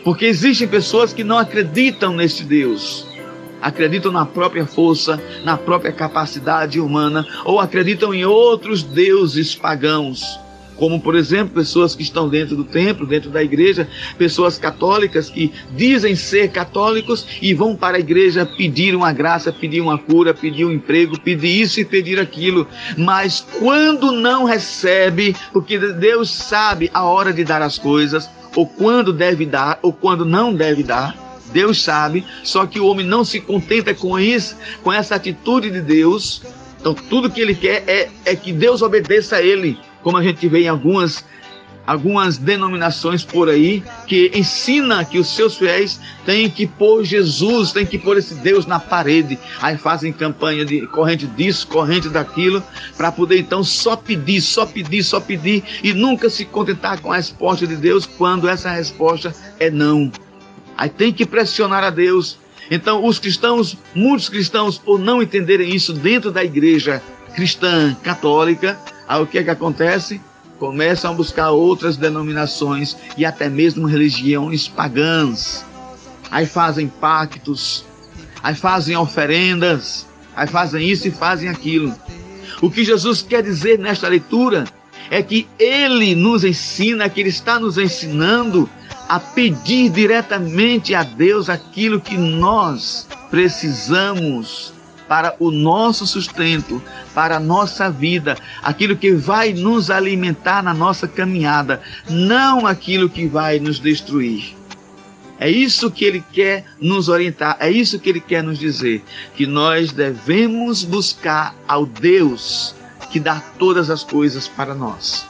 Porque 0.03 0.25
existem 0.25 0.67
pessoas 0.67 1.13
que 1.13 1.23
não 1.23 1.37
acreditam 1.37 2.13
nesse 2.13 2.43
Deus 2.43 3.07
acreditam 3.61 4.11
na 4.11 4.25
própria 4.25 4.65
força, 4.65 5.21
na 5.45 5.55
própria 5.55 5.91
capacidade 5.91 6.79
humana, 6.79 7.25
ou 7.45 7.59
acreditam 7.59 8.13
em 8.13 8.25
outros 8.25 8.81
deuses 8.81 9.53
pagãos, 9.53 10.39
como 10.81 10.99
por 10.99 11.15
exemplo 11.15 11.53
pessoas 11.53 11.93
que 11.93 12.01
estão 12.01 12.27
dentro 12.27 12.55
do 12.55 12.63
templo, 12.63 13.05
dentro 13.05 13.29
da 13.29 13.43
igreja, 13.43 13.87
pessoas 14.17 14.57
católicas 14.57 15.29
que 15.29 15.53
dizem 15.75 16.15
ser 16.15 16.49
católicos 16.49 17.27
e 17.39 17.53
vão 17.53 17.75
para 17.75 17.97
a 17.97 17.99
igreja 17.99 18.47
pedir 18.47 18.95
uma 18.95 19.13
graça, 19.13 19.53
pedir 19.53 19.79
uma 19.79 19.99
cura, 19.99 20.33
pedir 20.33 20.65
um 20.65 20.71
emprego, 20.71 21.19
pedir 21.19 21.61
isso 21.61 21.79
e 21.79 21.85
pedir 21.85 22.19
aquilo, 22.19 22.67
mas 22.97 23.45
quando 23.59 24.11
não 24.11 24.43
recebe, 24.43 25.35
porque 25.53 25.77
Deus 25.77 26.31
sabe 26.31 26.89
a 26.91 27.03
hora 27.03 27.31
de 27.31 27.43
dar 27.43 27.61
as 27.61 27.77
coisas, 27.77 28.27
ou 28.55 28.65
quando 28.65 29.13
deve 29.13 29.45
dar, 29.45 29.77
ou 29.83 29.93
quando 29.93 30.25
não 30.25 30.51
deve 30.51 30.81
dar, 30.81 31.15
Deus 31.53 31.79
sabe, 31.79 32.25
só 32.43 32.65
que 32.65 32.79
o 32.79 32.87
homem 32.87 33.05
não 33.05 33.23
se 33.23 33.39
contenta 33.39 33.93
com 33.93 34.17
isso, 34.17 34.57
com 34.81 34.91
essa 34.91 35.13
atitude 35.13 35.69
de 35.69 35.79
Deus. 35.79 36.41
Então, 36.79 36.95
tudo 36.95 37.29
que 37.29 37.39
ele 37.39 37.53
quer 37.53 37.83
é, 37.85 38.09
é 38.25 38.35
que 38.35 38.51
Deus 38.51 38.81
obedeça 38.81 39.35
a 39.35 39.43
ele, 39.43 39.77
como 40.03 40.17
a 40.17 40.23
gente 40.23 40.47
vê 40.47 40.63
em 40.63 40.67
algumas 40.67 41.23
algumas 41.85 42.37
denominações 42.37 43.23
por 43.23 43.49
aí 43.49 43.83
que 44.07 44.31
ensina 44.35 45.03
que 45.03 45.17
os 45.17 45.27
seus 45.35 45.57
fiéis 45.57 45.99
têm 46.25 46.49
que 46.49 46.67
pôr 46.67 47.03
Jesus, 47.03 47.71
têm 47.71 47.85
que 47.85 47.97
pôr 47.97 48.17
esse 48.17 48.35
Deus 48.35 48.65
na 48.65 48.79
parede. 48.79 49.37
Aí 49.61 49.77
fazem 49.77 50.13
campanha 50.13 50.63
de 50.63 50.85
corrente 50.87 51.25
disso, 51.27 51.67
corrente 51.67 52.07
daquilo, 52.07 52.63
para 52.95 53.11
poder 53.11 53.39
então 53.39 53.63
só 53.63 53.95
pedir, 53.95 54.41
só 54.41 54.65
pedir, 54.65 55.03
só 55.03 55.19
pedir 55.19 55.63
e 55.83 55.93
nunca 55.93 56.29
se 56.29 56.45
contentar 56.45 56.99
com 57.01 57.11
a 57.11 57.17
resposta 57.17 57.65
de 57.65 57.75
Deus 57.75 58.05
quando 58.05 58.47
essa 58.47 58.71
resposta 58.71 59.33
é 59.59 59.69
não. 59.69 60.11
Aí 60.77 60.89
tem 60.89 61.11
que 61.11 61.25
pressionar 61.25 61.83
a 61.83 61.89
Deus. 61.89 62.39
Então, 62.69 63.05
os 63.05 63.19
cristãos, 63.19 63.77
muitos 63.93 64.29
cristãos, 64.29 64.77
por 64.77 64.97
não 64.97 65.21
entenderem 65.21 65.75
isso 65.75 65.91
dentro 65.91 66.31
da 66.31 66.43
igreja 66.43 67.01
cristã 67.35 67.95
católica, 68.01 68.79
aí 69.11 69.21
o 69.21 69.27
que 69.27 69.39
é 69.39 69.43
que 69.43 69.49
acontece? 69.49 70.21
começam 70.61 71.09
a 71.09 71.15
buscar 71.15 71.49
outras 71.49 71.97
denominações 71.97 72.95
e 73.17 73.25
até 73.25 73.49
mesmo 73.49 73.87
religiões 73.87 74.67
pagãs. 74.67 75.65
Aí 76.29 76.45
fazem 76.45 76.87
pactos, 76.87 77.83
aí 78.43 78.53
fazem 78.53 78.95
oferendas, 78.95 80.05
aí 80.35 80.45
fazem 80.45 80.87
isso 80.87 81.07
e 81.07 81.11
fazem 81.11 81.49
aquilo. 81.49 81.91
O 82.61 82.69
que 82.69 82.83
Jesus 82.83 83.23
quer 83.23 83.41
dizer 83.41 83.79
nesta 83.79 84.07
leitura 84.07 84.65
é 85.09 85.23
que 85.23 85.47
ele 85.57 86.13
nos 86.13 86.43
ensina, 86.43 87.09
que 87.09 87.21
ele 87.21 87.29
está 87.29 87.59
nos 87.59 87.79
ensinando 87.79 88.69
a 89.09 89.19
pedir 89.19 89.89
diretamente 89.89 90.93
a 90.93 91.01
Deus 91.01 91.49
aquilo 91.49 91.99
que 91.99 92.15
nós 92.15 93.07
precisamos 93.31 94.73
para 95.11 95.35
o 95.39 95.51
nosso 95.51 96.07
sustento, 96.07 96.81
para 97.13 97.35
a 97.35 97.39
nossa 97.39 97.91
vida, 97.91 98.37
aquilo 98.63 98.95
que 98.95 99.11
vai 99.11 99.51
nos 99.51 99.91
alimentar 99.91 100.63
na 100.63 100.73
nossa 100.73 101.05
caminhada, 101.05 101.81
não 102.09 102.65
aquilo 102.65 103.09
que 103.09 103.27
vai 103.27 103.59
nos 103.59 103.77
destruir. 103.77 104.55
É 105.37 105.49
isso 105.49 105.91
que 105.91 106.05
ele 106.05 106.23
quer 106.31 106.63
nos 106.79 107.09
orientar, 107.09 107.57
é 107.59 107.69
isso 107.69 107.99
que 107.99 108.07
ele 108.07 108.21
quer 108.21 108.41
nos 108.41 108.57
dizer, 108.57 109.03
que 109.35 109.45
nós 109.45 109.91
devemos 109.91 110.85
buscar 110.85 111.53
ao 111.67 111.85
Deus 111.85 112.73
que 113.11 113.19
dá 113.19 113.41
todas 113.59 113.89
as 113.89 114.05
coisas 114.05 114.47
para 114.47 114.73
nós 114.73 115.29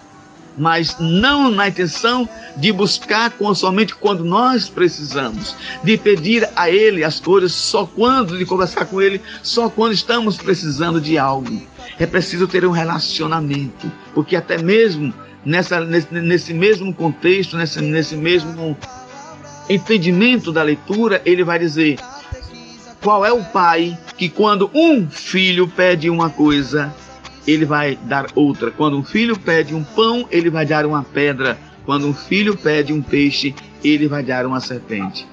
mas 0.57 0.97
não 0.99 1.49
na 1.49 1.67
intenção 1.67 2.27
de 2.57 2.71
buscar 2.71 3.33
somente 3.55 3.95
quando 3.95 4.23
nós 4.23 4.69
precisamos, 4.69 5.55
de 5.83 5.97
pedir 5.97 6.47
a 6.55 6.69
Ele 6.69 7.03
as 7.03 7.19
coisas 7.19 7.51
só 7.51 7.85
quando, 7.85 8.37
de 8.37 8.45
conversar 8.45 8.85
com 8.85 9.01
Ele 9.01 9.21
só 9.41 9.69
quando 9.69 9.93
estamos 9.93 10.37
precisando 10.37 10.99
de 10.99 11.17
algo. 11.17 11.61
É 11.99 12.05
preciso 12.05 12.47
ter 12.47 12.65
um 12.65 12.71
relacionamento, 12.71 13.91
porque 14.13 14.35
até 14.35 14.61
mesmo 14.61 15.13
nessa, 15.45 15.79
nesse, 15.81 16.13
nesse 16.13 16.53
mesmo 16.53 16.93
contexto, 16.93 17.57
nesse, 17.57 17.81
nesse 17.81 18.15
mesmo 18.15 18.77
entendimento 19.69 20.51
da 20.51 20.63
leitura, 20.63 21.21
ele 21.25 21.43
vai 21.43 21.59
dizer: 21.59 21.99
qual 23.01 23.25
é 23.25 23.31
o 23.31 23.43
pai 23.43 23.97
que 24.17 24.29
quando 24.29 24.69
um 24.73 25.09
filho 25.09 25.67
pede 25.67 26.09
uma 26.09 26.29
coisa, 26.29 26.93
ele 27.51 27.65
vai 27.65 27.97
dar 28.03 28.27
outra. 28.35 28.71
Quando 28.71 28.97
um 28.97 29.03
filho 29.03 29.37
pede 29.37 29.75
um 29.75 29.83
pão, 29.83 30.27
ele 30.31 30.49
vai 30.49 30.65
dar 30.65 30.85
uma 30.85 31.03
pedra. 31.03 31.57
Quando 31.85 32.07
um 32.07 32.13
filho 32.13 32.55
pede 32.55 32.93
um 32.93 33.01
peixe, 33.01 33.53
ele 33.83 34.07
vai 34.07 34.23
dar 34.23 34.45
uma 34.45 34.59
serpente. 34.59 35.27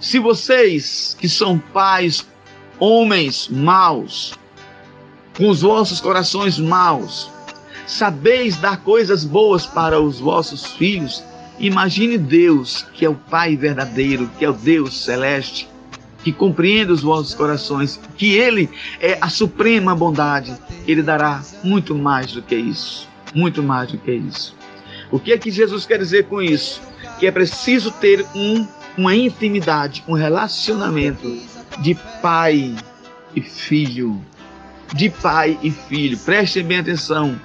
Se 0.00 0.18
vocês 0.18 1.16
que 1.18 1.28
são 1.28 1.58
pais, 1.58 2.26
homens 2.78 3.48
maus, 3.48 4.34
com 5.36 5.48
os 5.48 5.62
vossos 5.62 6.00
corações 6.00 6.58
maus, 6.58 7.30
sabeis 7.86 8.56
dar 8.56 8.78
coisas 8.78 9.24
boas 9.24 9.66
para 9.66 10.00
os 10.00 10.18
vossos 10.18 10.66
filhos, 10.66 11.22
imagine 11.58 12.18
Deus, 12.18 12.84
que 12.94 13.04
é 13.04 13.08
o 13.08 13.14
Pai 13.14 13.56
verdadeiro, 13.56 14.30
que 14.38 14.44
é 14.44 14.50
o 14.50 14.52
Deus 14.52 15.04
celeste, 15.04 15.68
que 16.26 16.32
compreende 16.32 16.90
os 16.90 17.02
vossos 17.02 17.36
corações, 17.36 18.00
que 18.16 18.34
Ele 18.34 18.68
é 19.00 19.16
a 19.20 19.28
suprema 19.28 19.94
bondade, 19.94 20.52
Ele 20.84 21.00
dará 21.00 21.40
muito 21.62 21.94
mais 21.94 22.32
do 22.32 22.42
que 22.42 22.56
isso. 22.56 23.08
Muito 23.32 23.62
mais 23.62 23.92
do 23.92 23.98
que 23.98 24.10
isso. 24.10 24.52
O 25.12 25.20
que 25.20 25.32
é 25.32 25.38
que 25.38 25.52
Jesus 25.52 25.86
quer 25.86 25.98
dizer 25.98 26.24
com 26.24 26.42
isso? 26.42 26.82
Que 27.20 27.28
é 27.28 27.30
preciso 27.30 27.92
ter 27.92 28.26
um, 28.34 28.66
uma 28.98 29.14
intimidade, 29.14 30.02
um 30.08 30.14
relacionamento 30.14 31.32
de 31.78 31.94
pai 32.20 32.74
e 33.32 33.40
filho. 33.40 34.20
De 34.96 35.08
pai 35.08 35.56
e 35.62 35.70
filho. 35.70 36.18
Prestem 36.18 36.64
bem 36.64 36.78
atenção. 36.80 37.40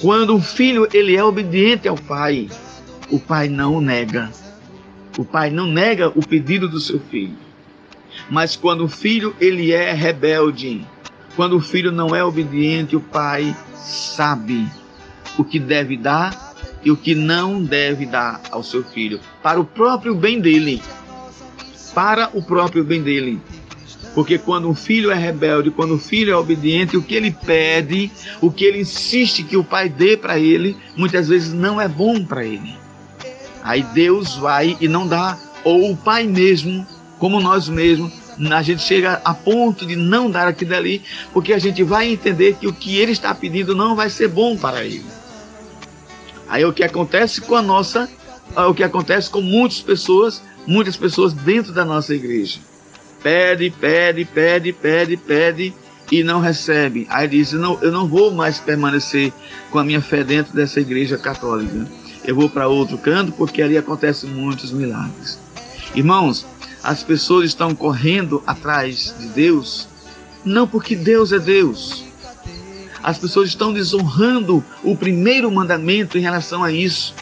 Quando 0.00 0.34
um 0.34 0.40
filho 0.40 0.88
ele 0.94 1.14
é 1.14 1.22
obediente 1.22 1.86
ao 1.86 1.96
pai, 1.96 2.48
o 3.10 3.20
pai 3.20 3.50
não 3.50 3.74
o 3.74 3.82
nega. 3.82 4.30
O 5.18 5.26
pai 5.26 5.50
não 5.50 5.66
nega 5.66 6.08
o 6.08 6.26
pedido 6.26 6.66
do 6.66 6.80
seu 6.80 6.98
filho. 6.98 7.47
Mas 8.30 8.56
quando 8.56 8.84
o 8.84 8.88
filho 8.88 9.34
ele 9.40 9.72
é 9.72 9.92
rebelde, 9.92 10.86
quando 11.34 11.56
o 11.56 11.60
filho 11.60 11.90
não 11.90 12.14
é 12.14 12.22
obediente, 12.22 12.96
o 12.96 13.00
pai 13.00 13.56
sabe 13.74 14.68
o 15.38 15.44
que 15.44 15.58
deve 15.58 15.96
dar 15.96 16.54
e 16.84 16.90
o 16.90 16.96
que 16.96 17.14
não 17.14 17.62
deve 17.62 18.06
dar 18.06 18.40
ao 18.50 18.62
seu 18.62 18.84
filho, 18.84 19.20
para 19.42 19.60
o 19.60 19.64
próprio 19.64 20.14
bem 20.14 20.40
dele. 20.40 20.82
Para 21.94 22.30
o 22.34 22.42
próprio 22.42 22.84
bem 22.84 23.02
dele. 23.02 23.40
Porque 24.14 24.38
quando 24.38 24.68
um 24.68 24.74
filho 24.74 25.10
é 25.10 25.14
rebelde, 25.14 25.70
quando 25.70 25.94
o 25.94 25.98
filho 25.98 26.32
é 26.32 26.36
obediente, 26.36 26.96
o 26.96 27.02
que 27.02 27.14
ele 27.14 27.30
pede, 27.30 28.10
o 28.40 28.50
que 28.50 28.64
ele 28.64 28.80
insiste 28.80 29.42
que 29.42 29.56
o 29.56 29.64
pai 29.64 29.88
dê 29.88 30.16
para 30.16 30.38
ele, 30.38 30.76
muitas 30.96 31.28
vezes 31.28 31.52
não 31.52 31.80
é 31.80 31.88
bom 31.88 32.24
para 32.24 32.44
ele. 32.44 32.74
Aí 33.62 33.82
Deus 33.82 34.34
vai 34.36 34.76
e 34.80 34.88
não 34.88 35.06
dá, 35.06 35.38
ou 35.62 35.92
o 35.92 35.96
pai 35.96 36.26
mesmo 36.26 36.86
como 37.18 37.40
nós 37.40 37.68
mesmos, 37.68 38.12
a 38.50 38.62
gente 38.62 38.82
chega 38.82 39.20
a 39.24 39.34
ponto 39.34 39.84
de 39.84 39.96
não 39.96 40.30
dar 40.30 40.46
aquilo 40.46 40.74
ali, 40.74 41.02
porque 41.32 41.52
a 41.52 41.58
gente 41.58 41.82
vai 41.82 42.08
entender 42.08 42.56
que 42.60 42.66
o 42.66 42.72
que 42.72 42.96
ele 42.96 43.12
está 43.12 43.34
pedindo 43.34 43.74
não 43.74 43.96
vai 43.96 44.08
ser 44.08 44.28
bom 44.28 44.56
para 44.56 44.84
ele. 44.84 45.04
Aí 46.48 46.64
o 46.64 46.72
que 46.72 46.84
acontece 46.84 47.40
com 47.40 47.56
a 47.56 47.62
nossa, 47.62 48.08
o 48.56 48.72
que 48.72 48.82
acontece 48.82 49.28
com 49.28 49.40
muitas 49.40 49.80
pessoas, 49.80 50.42
muitas 50.66 50.96
pessoas 50.96 51.32
dentro 51.32 51.72
da 51.72 51.84
nossa 51.84 52.14
igreja. 52.14 52.60
Pede, 53.22 53.70
pede, 53.70 54.24
pede, 54.24 54.72
pede, 54.72 55.16
pede 55.16 55.74
e 56.10 56.22
não 56.22 56.40
recebe. 56.40 57.06
Aí 57.10 57.28
diz: 57.28 57.52
não, 57.52 57.78
eu 57.82 57.90
não 57.90 58.06
vou 58.06 58.30
mais 58.30 58.58
permanecer 58.58 59.32
com 59.70 59.78
a 59.78 59.84
minha 59.84 60.00
fé 60.00 60.22
dentro 60.22 60.54
dessa 60.54 60.80
igreja 60.80 61.18
católica. 61.18 61.86
Eu 62.24 62.34
vou 62.34 62.48
para 62.48 62.68
outro 62.68 62.96
canto 62.96 63.32
porque 63.32 63.60
ali 63.60 63.76
acontecem 63.76 64.30
muitos 64.30 64.70
milagres. 64.70 65.38
Irmãos, 65.94 66.46
as 66.82 67.02
pessoas 67.02 67.46
estão 67.46 67.74
correndo 67.74 68.42
atrás 68.46 69.14
de 69.18 69.28
Deus, 69.28 69.88
não 70.44 70.66
porque 70.66 70.94
Deus 70.94 71.32
é 71.32 71.38
Deus. 71.38 72.04
As 73.02 73.18
pessoas 73.18 73.48
estão 73.48 73.72
desonrando 73.72 74.64
o 74.82 74.96
primeiro 74.96 75.50
mandamento 75.50 76.18
em 76.18 76.20
relação 76.20 76.64
a 76.64 76.72
isso. 76.72 77.14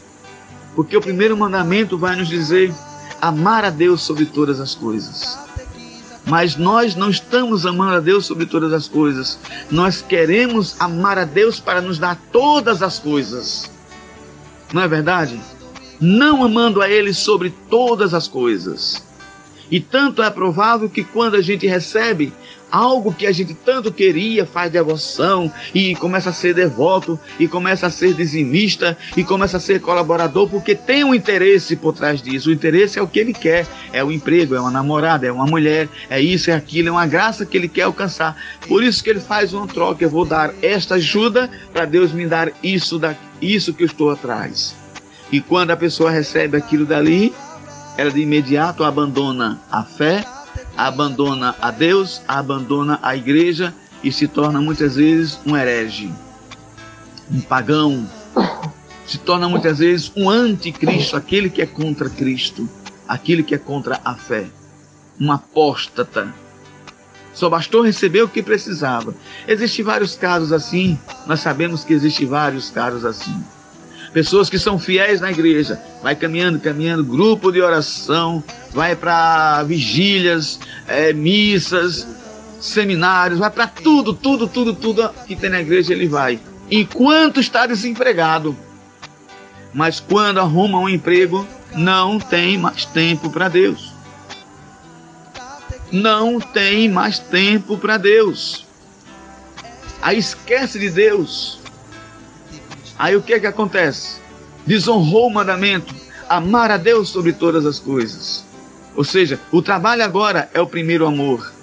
Porque 0.75 0.95
o 0.97 1.01
primeiro 1.01 1.35
mandamento 1.37 1.97
vai 1.97 2.15
nos 2.15 2.27
dizer 2.27 2.73
amar 3.21 3.63
a 3.63 3.69
Deus 3.69 4.01
sobre 4.01 4.25
todas 4.25 4.59
as 4.59 4.75
coisas. 4.75 5.37
Mas 6.25 6.55
nós 6.55 6.95
não 6.95 7.09
estamos 7.09 7.65
amando 7.65 7.95
a 7.95 7.99
Deus 7.99 8.25
sobre 8.25 8.45
todas 8.45 8.73
as 8.73 8.87
coisas. 8.87 9.39
Nós 9.71 10.01
queremos 10.01 10.75
amar 10.79 11.17
a 11.17 11.23
Deus 11.23 11.59
para 11.59 11.81
nos 11.81 11.97
dar 11.97 12.19
todas 12.31 12.83
as 12.83 12.99
coisas. 12.99 13.71
Não 14.73 14.81
é 14.81 14.87
verdade? 14.87 15.39
Não 15.99 16.43
amando 16.43 16.81
a 16.81 16.89
Ele 16.89 17.13
sobre 17.13 17.49
todas 17.69 18.13
as 18.13 18.27
coisas. 18.27 19.06
E 19.69 19.79
tanto 19.79 20.23
é 20.23 20.29
provável 20.29 20.89
que 20.89 21.03
quando 21.03 21.35
a 21.35 21.41
gente 21.41 21.67
recebe 21.67 22.33
algo 22.71 23.13
que 23.13 23.25
a 23.25 23.31
gente 23.31 23.53
tanto 23.53 23.91
queria, 23.91 24.45
faz 24.45 24.71
devoção 24.71 25.51
e 25.73 25.95
começa 25.95 26.29
a 26.29 26.33
ser 26.33 26.53
devoto 26.53 27.19
e 27.39 27.47
começa 27.47 27.87
a 27.87 27.89
ser 27.89 28.13
dizimista 28.13 28.97
e 29.15 29.23
começa 29.23 29.57
a 29.57 29.59
ser 29.59 29.79
colaborador 29.79 30.49
porque 30.49 30.75
tem 30.75 31.03
um 31.03 31.15
interesse 31.15 31.75
por 31.75 31.93
trás 31.93 32.21
disso. 32.21 32.49
O 32.49 32.53
interesse 32.53 32.99
é 32.99 33.01
o 33.01 33.07
que 33.07 33.19
ele 33.19 33.33
quer, 33.33 33.65
é 33.91 34.03
o 34.03 34.11
emprego, 34.11 34.55
é 34.55 34.59
uma 34.59 34.71
namorada, 34.71 35.25
é 35.25 35.31
uma 35.31 35.45
mulher, 35.45 35.87
é 36.09 36.19
isso, 36.19 36.51
é 36.51 36.53
aquilo, 36.53 36.89
é 36.89 36.91
uma 36.91 37.07
graça 37.07 37.45
que 37.45 37.57
ele 37.57 37.67
quer 37.67 37.83
alcançar. 37.83 38.35
Por 38.67 38.83
isso 38.83 39.03
que 39.03 39.09
ele 39.09 39.19
faz 39.19 39.53
uma 39.53 39.67
troca, 39.67 40.03
eu 40.03 40.09
vou 40.09 40.25
dar 40.25 40.53
esta 40.61 40.95
ajuda 40.95 41.49
para 41.71 41.85
Deus 41.85 42.11
me 42.11 42.25
dar 42.25 42.51
isso 42.61 42.99
da 42.99 43.15
isso 43.41 43.73
que 43.73 43.83
eu 43.83 43.87
estou 43.87 44.09
atrás. 44.09 44.75
E 45.31 45.39
quando 45.41 45.71
a 45.71 45.77
pessoa 45.77 46.09
recebe 46.09 46.57
aquilo 46.57 46.85
dali, 46.85 47.33
ela 47.97 48.11
de 48.11 48.21
imediato 48.21 48.83
abandona 48.83 49.59
a 49.71 49.83
fé, 49.83 50.23
abandona 50.77 51.55
a 51.59 51.71
Deus, 51.71 52.21
abandona 52.27 52.99
a 53.01 53.15
igreja 53.15 53.73
e 54.03 54.11
se 54.11 54.27
torna 54.27 54.61
muitas 54.61 54.95
vezes 54.95 55.39
um 55.45 55.57
herege, 55.57 56.13
um 57.31 57.41
pagão, 57.41 58.07
se 59.05 59.17
torna 59.17 59.49
muitas 59.49 59.79
vezes 59.79 60.11
um 60.15 60.29
anticristo, 60.29 61.15
aquele 61.15 61.49
que 61.49 61.61
é 61.61 61.65
contra 61.65 62.09
Cristo. 62.09 62.69
aquele 63.07 63.41
que 63.41 63.55
é 63.55 63.57
contra 63.57 64.01
a 64.03 64.15
fé, 64.15 64.47
um 65.19 65.31
apóstata. 65.31 66.33
Só 67.33 67.49
bastou 67.49 67.81
receber 67.81 68.21
o 68.23 68.27
que 68.27 68.43
precisava. 68.43 69.15
Existem 69.47 69.85
vários 69.85 70.15
casos 70.15 70.51
assim, 70.51 70.99
nós 71.25 71.39
sabemos 71.39 71.83
que 71.83 71.93
existem 71.93 72.27
vários 72.27 72.69
casos 72.69 73.05
assim. 73.05 73.41
Pessoas 74.13 74.49
que 74.49 74.57
são 74.57 74.79
fiéis 74.79 75.21
na 75.21 75.31
igreja, 75.31 75.79
vai 76.01 76.15
caminhando, 76.15 76.59
caminhando, 76.59 77.03
grupo 77.03 77.51
de 77.51 77.61
oração, 77.61 78.43
vai 78.71 78.95
para 78.95 79.63
vigílias, 79.63 80.59
é, 80.87 81.13
missas, 81.13 82.07
seminários, 82.59 83.39
vai 83.39 83.51
para 83.51 83.67
tudo, 83.67 84.13
tudo, 84.13 84.47
tudo, 84.47 84.73
tudo 84.73 85.09
que 85.25 85.35
tem 85.35 85.49
na 85.49 85.61
igreja 85.61 85.93
ele 85.93 86.07
vai. 86.07 86.39
Enquanto 86.69 87.39
está 87.39 87.65
desempregado. 87.65 88.55
Mas 89.73 89.99
quando 89.99 90.39
arruma 90.39 90.79
um 90.79 90.89
emprego, 90.89 91.45
não 91.75 92.19
tem 92.19 92.57
mais 92.57 92.85
tempo 92.85 93.29
para 93.29 93.47
Deus. 93.47 93.93
Não 95.91 96.39
tem 96.39 96.89
mais 96.89 97.19
tempo 97.19 97.77
para 97.77 97.97
Deus. 97.97 98.65
Aí 100.01 100.17
esquece 100.17 100.79
de 100.79 100.89
Deus. 100.89 101.59
Aí 102.97 103.15
o 103.15 103.21
que 103.21 103.33
é 103.33 103.39
que 103.39 103.47
acontece? 103.47 104.19
Desonrou 104.65 105.27
o 105.27 105.33
mandamento, 105.33 105.93
amar 106.27 106.71
a 106.71 106.77
Deus 106.77 107.09
sobre 107.09 107.33
todas 107.33 107.65
as 107.65 107.79
coisas. 107.79 108.45
Ou 108.95 109.03
seja, 109.03 109.39
o 109.51 109.61
trabalho 109.61 110.03
agora 110.03 110.49
é 110.53 110.59
o 110.59 110.67
primeiro 110.67 111.05
amor. 111.05 111.53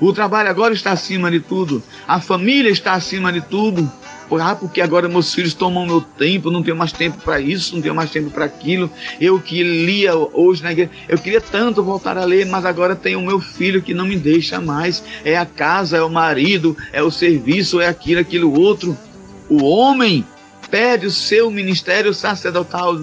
O 0.00 0.12
trabalho 0.12 0.48
agora 0.48 0.72
está 0.72 0.92
acima 0.92 1.30
de 1.30 1.40
tudo. 1.40 1.82
A 2.06 2.20
família 2.20 2.70
está 2.70 2.92
acima 2.92 3.32
de 3.32 3.40
tudo. 3.40 3.90
Ah, 4.40 4.54
porque 4.54 4.80
agora 4.80 5.08
meus 5.08 5.34
filhos 5.34 5.52
tomam 5.52 5.84
meu 5.84 6.00
tempo, 6.00 6.50
não 6.50 6.62
tenho 6.62 6.76
mais 6.76 6.90
tempo 6.90 7.18
para 7.22 7.38
isso, 7.38 7.74
não 7.74 7.82
tenho 7.82 7.94
mais 7.94 8.10
tempo 8.10 8.30
para 8.30 8.46
aquilo. 8.46 8.90
Eu 9.20 9.38
que 9.38 9.62
lia 9.62 10.16
hoje 10.16 10.62
na 10.62 10.72
igreja, 10.72 10.90
eu 11.06 11.18
queria 11.18 11.40
tanto 11.40 11.82
voltar 11.82 12.16
a 12.16 12.24
ler, 12.24 12.46
mas 12.46 12.64
agora 12.64 12.96
tenho 12.96 13.18
o 13.18 13.22
meu 13.22 13.40
filho 13.40 13.82
que 13.82 13.92
não 13.92 14.06
me 14.06 14.16
deixa 14.16 14.58
mais. 14.58 15.04
É 15.22 15.36
a 15.36 15.44
casa, 15.44 15.98
é 15.98 16.02
o 16.02 16.08
marido, 16.08 16.74
é 16.92 17.02
o 17.02 17.10
serviço, 17.10 17.80
é 17.80 17.88
aquilo, 17.88 18.20
aquilo 18.20 18.58
outro. 18.58 18.96
O 19.50 19.62
homem 19.64 20.24
perde 20.72 21.06
o 21.06 21.10
seu 21.10 21.50
ministério 21.50 22.14
sacerdotal 22.14 22.98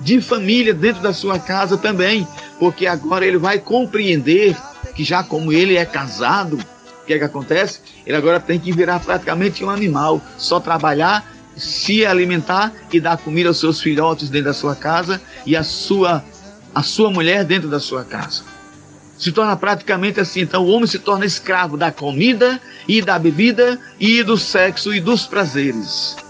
de 0.00 0.20
família 0.20 0.72
dentro 0.72 1.02
da 1.02 1.12
sua 1.12 1.36
casa 1.36 1.76
também, 1.76 2.24
porque 2.60 2.86
agora 2.86 3.26
ele 3.26 3.36
vai 3.36 3.58
compreender 3.58 4.56
que 4.94 5.02
já 5.02 5.24
como 5.24 5.52
ele 5.52 5.76
é 5.76 5.84
casado, 5.84 6.56
o 7.02 7.04
que 7.04 7.14
é 7.14 7.18
que 7.18 7.24
acontece? 7.24 7.80
Ele 8.06 8.16
agora 8.16 8.38
tem 8.38 8.60
que 8.60 8.70
virar 8.70 9.00
praticamente 9.00 9.64
um 9.64 9.68
animal, 9.68 10.22
só 10.36 10.60
trabalhar, 10.60 11.28
se 11.56 12.06
alimentar 12.06 12.72
e 12.92 13.00
dar 13.00 13.18
comida 13.18 13.48
aos 13.48 13.58
seus 13.58 13.80
filhotes 13.80 14.30
dentro 14.30 14.46
da 14.46 14.54
sua 14.54 14.76
casa 14.76 15.20
e 15.44 15.56
a 15.56 15.64
sua 15.64 16.24
a 16.72 16.82
sua 16.84 17.10
mulher 17.10 17.44
dentro 17.44 17.68
da 17.68 17.80
sua 17.80 18.04
casa. 18.04 18.44
Se 19.18 19.32
torna 19.32 19.56
praticamente 19.56 20.20
assim, 20.20 20.42
então 20.42 20.64
o 20.64 20.68
homem 20.68 20.86
se 20.86 21.00
torna 21.00 21.24
escravo 21.24 21.76
da 21.76 21.90
comida 21.90 22.60
e 22.86 23.02
da 23.02 23.18
bebida 23.18 23.80
e 23.98 24.22
do 24.22 24.36
sexo 24.36 24.94
e 24.94 25.00
dos 25.00 25.26
prazeres. 25.26 26.27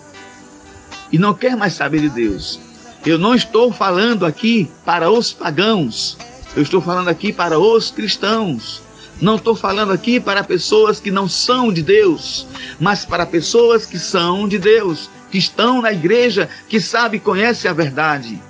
E 1.11 1.19
não 1.19 1.35
quer 1.35 1.57
mais 1.57 1.75
saber 1.75 2.01
de 2.01 2.11
Deus. 2.11 2.61
Eu 3.07 3.19
não 3.19 3.35
estou 3.35 3.73
falando 3.73 4.27
aqui 4.27 4.71
para 4.85 5.11
os 5.11 5.33
pagãos, 5.33 6.17
eu 6.57 6.63
estou 6.63 6.81
falando 6.81 7.09
aqui 7.09 7.33
para 7.33 7.59
os 7.59 7.91
cristãos. 7.91 8.83
Não 9.21 9.35
estou 9.35 9.57
falando 9.57 9.93
aqui 9.93 10.21
para 10.21 10.45
pessoas 10.45 11.01
que 11.01 11.11
não 11.11 11.29
são 11.29 11.73
de 11.73 11.83
Deus, 11.83 12.47
mas 12.79 13.05
para 13.05 13.27
pessoas 13.27 13.85
que 13.85 13.99
são 13.99 14.47
de 14.47 14.59
Deus, 14.59 15.11
que 15.31 15.39
estão 15.39 15.83
na 15.83 15.93
igreja, 15.93 16.49
que 16.69 16.81
sabe 16.81 17.17
e 17.17 17.21
conhece 17.21 17.67
a 17.67 17.73
verdade. 17.73 18.41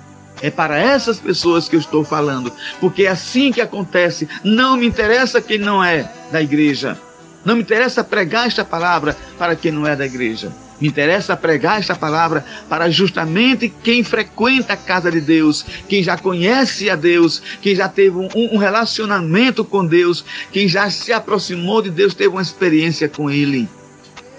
É 0.41 0.49
para 0.49 0.77
essas 0.77 1.19
pessoas 1.19 1.67
que 1.67 1.75
eu 1.75 1.79
estou 1.79 2.03
falando, 2.03 2.51
porque 2.79 3.03
é 3.03 3.09
assim 3.09 3.51
que 3.51 3.61
acontece. 3.61 4.29
Não 4.43 4.77
me 4.77 4.85
interessa 4.85 5.41
quem 5.41 5.57
não 5.57 5.83
é 5.83 6.11
da 6.31 6.41
igreja. 6.41 6.97
Não 7.43 7.55
me 7.55 7.61
interessa 7.61 8.03
pregar 8.03 8.47
esta 8.47 8.63
palavra 8.63 9.17
para 9.37 9.55
quem 9.55 9.71
não 9.71 9.87
é 9.87 9.95
da 9.95 10.05
igreja. 10.05 10.51
Me 10.79 10.87
interessa 10.87 11.35
pregar 11.35 11.79
esta 11.79 11.95
palavra 11.95 12.45
para 12.69 12.89
justamente 12.89 13.73
quem 13.83 14.03
frequenta 14.03 14.73
a 14.73 14.77
casa 14.77 15.11
de 15.11 15.19
Deus, 15.19 15.65
quem 15.87 16.01
já 16.01 16.17
conhece 16.17 16.89
a 16.89 16.95
Deus, 16.95 17.41
quem 17.61 17.75
já 17.75 17.89
teve 17.89 18.17
um, 18.17 18.29
um, 18.33 18.57
relacionamento 18.57 19.65
com 19.65 19.85
Deus, 19.85 20.23
quem 20.51 20.67
já 20.67 20.89
se 20.89 21.11
aproximou 21.11 21.81
de 21.81 21.89
Deus, 21.89 22.13
teve 22.13 22.29
uma 22.29 22.41
experiência 22.41 23.09
com 23.09 23.29
Ele. 23.29 23.67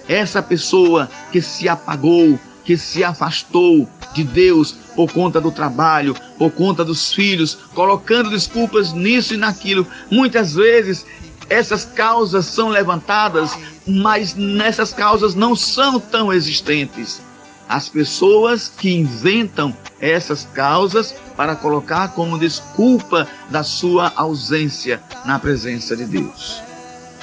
Essa 0.07 0.41
pessoa 0.41 1.09
que 1.31 1.41
se 1.41 1.69
apagou, 1.69 2.39
que 2.65 2.75
se 2.75 3.03
afastou 3.03 3.87
de 4.13 4.23
Deus 4.23 4.75
por 4.95 5.11
conta 5.11 5.39
do 5.39 5.51
trabalho, 5.51 6.15
por 6.37 6.51
conta 6.51 6.83
dos 6.83 7.13
filhos, 7.13 7.57
colocando 7.73 8.29
desculpas 8.29 8.93
nisso 8.93 9.33
e 9.33 9.37
naquilo, 9.37 9.87
muitas 10.09 10.55
vezes 10.55 11.05
essas 11.51 11.83
causas 11.83 12.45
são 12.45 12.69
levantadas, 12.69 13.57
mas 13.85 14.35
nessas 14.35 14.93
causas 14.93 15.35
não 15.35 15.55
são 15.55 15.99
tão 15.99 16.31
existentes. 16.31 17.21
As 17.67 17.87
pessoas 17.87 18.67
que 18.67 18.91
inventam 18.91 19.75
essas 19.99 20.47
causas 20.53 21.15
para 21.37 21.55
colocar 21.55 22.09
como 22.09 22.37
desculpa 22.37 23.27
da 23.49 23.63
sua 23.63 24.11
ausência 24.15 25.01
na 25.25 25.39
presença 25.39 25.95
de 25.95 26.05
Deus. 26.05 26.61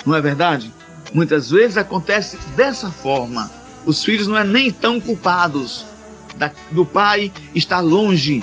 Não 0.07 0.15
é 0.15 0.21
verdade? 0.21 0.73
Muitas 1.13 1.51
vezes 1.51 1.77
acontece 1.77 2.39
dessa 2.57 2.91
forma. 2.91 3.51
Os 3.85 4.03
filhos 4.03 4.27
não 4.27 4.37
é 4.37 4.45
nem 4.45 4.71
tão 4.71 5.01
culpados 5.01 5.85
da, 6.37 6.51
do 6.71 6.85
pai 6.85 7.33
estar 7.55 7.81
longe 7.81 8.43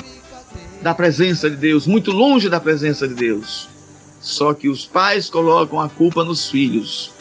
da 0.81 0.93
presença 0.93 1.49
de 1.49 1.55
Deus, 1.55 1.87
muito 1.87 2.11
longe 2.11 2.49
da 2.49 2.59
presença 2.59 3.07
de 3.07 3.15
Deus. 3.15 3.67
Só 4.19 4.53
que 4.53 4.69
os 4.69 4.85
pais 4.85 5.29
colocam 5.29 5.79
a 5.79 5.89
culpa 5.89 6.23
nos 6.23 6.49
filhos. 6.49 7.14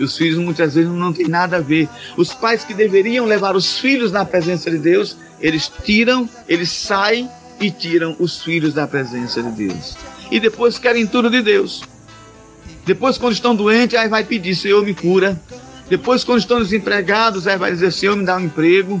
Os 0.00 0.16
filhos 0.16 0.38
muitas 0.38 0.74
vezes 0.74 0.90
não 0.90 1.12
têm 1.12 1.28
nada 1.28 1.58
a 1.58 1.60
ver. 1.60 1.88
Os 2.16 2.34
pais 2.34 2.64
que 2.64 2.74
deveriam 2.74 3.26
levar 3.26 3.54
os 3.54 3.78
filhos 3.78 4.10
na 4.10 4.24
presença 4.24 4.70
de 4.70 4.78
Deus, 4.78 5.16
eles 5.40 5.70
tiram, 5.84 6.28
eles 6.48 6.70
saem 6.70 7.28
e 7.60 7.70
tiram 7.70 8.16
os 8.18 8.42
filhos 8.42 8.74
da 8.74 8.86
presença 8.86 9.42
de 9.42 9.50
Deus. 9.50 9.96
E 10.30 10.40
depois 10.40 10.78
querem 10.78 11.06
tudo 11.06 11.30
de 11.30 11.42
Deus. 11.42 11.82
Depois, 12.84 13.16
quando 13.16 13.34
estão 13.34 13.54
doentes, 13.54 13.96
aí 13.96 14.08
vai 14.08 14.24
pedir, 14.24 14.54
Senhor, 14.56 14.84
me 14.84 14.94
cura. 14.94 15.40
Depois, 15.88 16.24
quando 16.24 16.40
estão 16.40 16.58
desempregados, 16.58 17.46
aí 17.46 17.56
vai 17.56 17.70
dizer, 17.70 17.92
Senhor, 17.92 18.16
me 18.16 18.24
dá 18.24 18.36
um 18.36 18.40
emprego. 18.40 19.00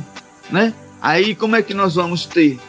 Né? 0.50 0.72
Aí, 1.00 1.34
como 1.34 1.56
é 1.56 1.62
que 1.62 1.74
nós 1.74 1.96
vamos 1.96 2.26
ter 2.26 2.60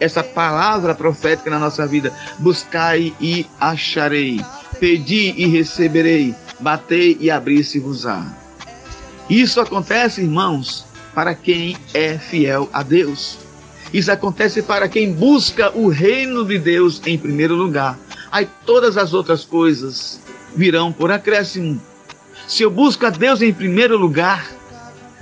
essa 0.00 0.22
palavra 0.22 0.94
profética 0.94 1.50
na 1.50 1.58
nossa 1.58 1.86
vida. 1.86 2.12
Buscai 2.38 3.14
e 3.20 3.46
acharei, 3.60 4.40
pedi 4.78 5.34
e 5.36 5.46
receberei, 5.46 6.34
batei 6.60 7.16
e 7.20 7.30
abri-se-vos-á. 7.30 8.32
Isso 9.28 9.60
acontece, 9.60 10.20
irmãos, 10.20 10.84
para 11.14 11.34
quem 11.34 11.76
é 11.92 12.18
fiel 12.18 12.68
a 12.72 12.82
Deus. 12.82 13.38
Isso 13.92 14.10
acontece 14.10 14.62
para 14.62 14.88
quem 14.88 15.12
busca 15.12 15.70
o 15.76 15.88
reino 15.88 16.44
de 16.44 16.58
Deus 16.58 17.00
em 17.06 17.16
primeiro 17.16 17.54
lugar. 17.54 17.98
Aí 18.30 18.48
todas 18.66 18.96
as 18.96 19.14
outras 19.14 19.44
coisas 19.44 20.20
virão 20.56 20.92
por 20.92 21.10
acréscimo. 21.10 21.80
Se 22.48 22.62
eu 22.62 22.70
busco 22.70 23.06
a 23.06 23.10
Deus 23.10 23.40
em 23.40 23.52
primeiro 23.52 23.96
lugar, 23.96 24.50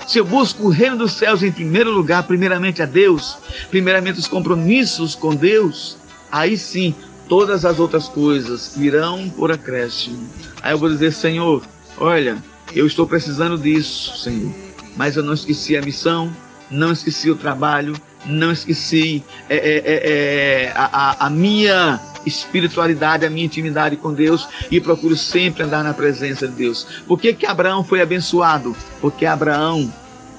se 0.07 0.19
eu 0.19 0.25
busco 0.25 0.65
o 0.65 0.71
reino 0.71 0.97
dos 0.97 1.13
céus 1.13 1.43
em 1.43 1.53
primeiro 1.53 1.91
lugar, 1.91 2.25
primeiramente 2.25 2.83
a 2.83 2.87
Deus, 2.87 3.37
primeiramente 3.71 4.19
os 4.19 4.27
compromissos 4.27 5.15
com 5.15 5.35
Deus, 5.35 5.97
aí 6.31 6.57
sim 6.57 6.95
todas 7.33 7.65
as 7.65 7.79
outras 7.79 8.09
coisas 8.09 8.75
virão 8.77 9.27
por 9.31 9.51
acréscimo. 9.51 10.29
Aí 10.61 10.75
eu 10.75 10.77
vou 10.79 10.91
dizer, 10.91 11.15
Senhor, 11.15 11.63
olha, 11.97 12.37
eu 12.75 12.87
estou 12.87 13.07
precisando 13.07 13.57
disso, 13.57 14.19
Senhor, 14.19 14.53
mas 14.99 15.17
eu 15.17 15.23
não 15.23 15.33
esqueci 15.33 15.75
a 15.75 15.81
missão, 15.81 16.31
não 16.71 16.93
esqueci 16.93 17.31
o 17.31 17.35
trabalho, 17.35 17.95
não 18.27 18.53
esqueci 18.53 19.25
é, 19.49 19.57
é, 19.57 19.77
é, 19.79 20.65
é 20.67 20.73
a, 20.77 21.25
a, 21.25 21.31
minha 21.31 21.99
espiritualidade, 22.27 23.25
a 23.25 23.31
minha 23.31 23.47
intimidade 23.47 23.97
com 23.97 24.13
Deus 24.13 24.47
e 24.71 24.79
procuro 24.79 25.17
sempre 25.17 25.63
andar 25.63 25.83
na 25.83 25.95
presença 25.95 26.47
de 26.47 26.53
Deus. 26.53 26.87
Por 27.07 27.19
que, 27.19 27.33
que 27.33 27.47
Abraão 27.47 27.83
foi 27.83 28.03
abençoado? 28.03 28.77
Porque 29.01 29.25
Abraão 29.25 29.91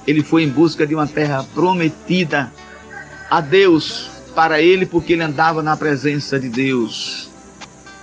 ele 0.06 0.22
foi 0.22 0.44
em 0.44 0.48
busca 0.48 0.86
de 0.86 0.94
uma 0.94 1.08
terra 1.08 1.44
prometida 1.54 2.52
a 3.28 3.40
Deus 3.40 4.13
para 4.34 4.60
ele, 4.60 4.86
porque 4.86 5.12
ele 5.12 5.22
andava 5.22 5.62
na 5.62 5.76
presença 5.76 6.38
de 6.38 6.48
Deus. 6.48 7.30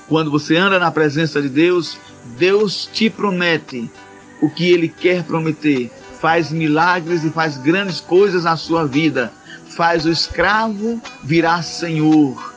Quando 0.07 0.31
você 0.31 0.57
anda 0.57 0.79
na 0.79 0.91
presença 0.91 1.41
de 1.41 1.49
Deus, 1.49 1.97
Deus 2.37 2.89
te 2.91 3.09
promete 3.09 3.89
o 4.41 4.49
que 4.49 4.69
ele 4.69 4.87
quer 4.87 5.23
prometer. 5.23 5.91
Faz 6.19 6.51
milagres 6.51 7.23
e 7.23 7.29
faz 7.29 7.57
grandes 7.57 7.99
coisas 7.99 8.43
na 8.43 8.55
sua 8.55 8.85
vida. 8.85 9.31
Faz 9.69 10.05
o 10.05 10.09
escravo 10.09 11.01
virar 11.23 11.63
senhor 11.63 12.51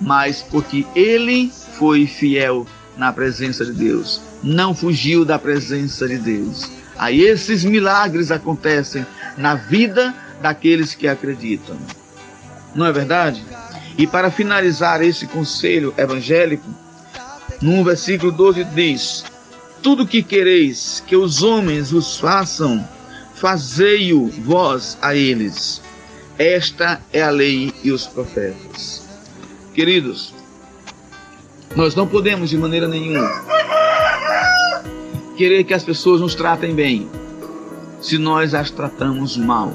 mas 0.00 0.42
porque 0.42 0.86
ele 0.94 1.50
foi 1.72 2.06
fiel 2.06 2.66
na 2.96 3.12
presença 3.12 3.64
de 3.64 3.72
Deus, 3.72 4.20
não 4.42 4.74
fugiu 4.74 5.24
da 5.24 5.38
presença 5.38 6.06
de 6.08 6.18
Deus. 6.18 6.70
Aí 6.96 7.20
esses 7.20 7.64
milagres 7.64 8.30
acontecem 8.30 9.06
na 9.36 9.54
vida 9.54 10.14
daqueles 10.42 10.94
que 10.94 11.06
acreditam. 11.06 11.76
Não 12.74 12.86
é 12.86 12.92
verdade? 12.92 13.44
E 13.96 14.06
para 14.06 14.30
finalizar 14.30 15.02
esse 15.02 15.26
conselho 15.26 15.92
evangélico, 15.96 16.68
no 17.60 17.82
versículo 17.82 18.30
12 18.30 18.64
diz: 18.64 19.24
Tudo 19.82 20.06
que 20.06 20.22
quereis 20.22 21.02
que 21.06 21.16
os 21.16 21.42
homens 21.42 21.90
vos 21.90 22.18
façam, 22.18 22.86
fazei-o 23.34 24.28
vós 24.28 24.96
a 25.02 25.14
eles. 25.14 25.82
Esta 26.38 27.00
é 27.12 27.22
a 27.22 27.30
lei 27.30 27.72
e 27.82 27.90
os 27.90 28.06
profetas. 28.06 29.08
Queridos, 29.74 30.32
nós 31.74 31.94
não 31.94 32.06
podemos 32.06 32.50
de 32.50 32.56
maneira 32.56 32.86
nenhuma 32.86 33.28
querer 35.36 35.62
que 35.62 35.74
as 35.74 35.84
pessoas 35.84 36.20
nos 36.20 36.34
tratem 36.34 36.74
bem 36.74 37.08
se 38.00 38.18
nós 38.18 38.54
as 38.54 38.70
tratamos 38.70 39.36
mal. 39.36 39.72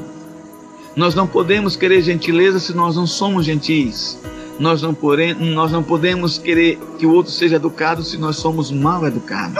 Nós 0.95 1.15
não 1.15 1.25
podemos 1.25 1.75
querer 1.75 2.01
gentileza 2.03 2.59
se 2.59 2.73
nós 2.73 2.95
não 2.95 3.07
somos 3.07 3.45
gentis. 3.45 4.19
Nós 4.59 4.81
não, 4.81 4.93
porém, 4.93 5.33
nós 5.33 5.71
não 5.71 5.81
podemos 5.81 6.37
querer 6.37 6.77
que 6.99 7.05
o 7.05 7.11
outro 7.11 7.31
seja 7.31 7.55
educado 7.55 8.03
se 8.03 8.17
nós 8.17 8.35
somos 8.35 8.71
mal 8.71 9.05
educados. 9.05 9.57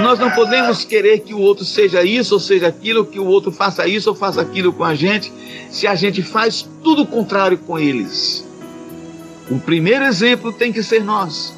Nós 0.00 0.18
não 0.18 0.30
podemos 0.30 0.84
querer 0.84 1.20
que 1.20 1.32
o 1.32 1.38
outro 1.38 1.64
seja 1.64 2.02
isso 2.02 2.34
ou 2.34 2.40
seja 2.40 2.66
aquilo, 2.66 3.06
que 3.06 3.18
o 3.18 3.24
outro 3.24 3.50
faça 3.50 3.86
isso 3.88 4.10
ou 4.10 4.14
faça 4.14 4.42
aquilo 4.42 4.72
com 4.72 4.84
a 4.84 4.94
gente, 4.94 5.32
se 5.70 5.86
a 5.86 5.94
gente 5.94 6.22
faz 6.22 6.68
tudo 6.82 7.02
o 7.02 7.06
contrário 7.06 7.56
com 7.56 7.78
eles. 7.78 8.46
O 9.50 9.58
primeiro 9.58 10.04
exemplo 10.04 10.52
tem 10.52 10.72
que 10.72 10.82
ser 10.82 11.02
nós. 11.02 11.54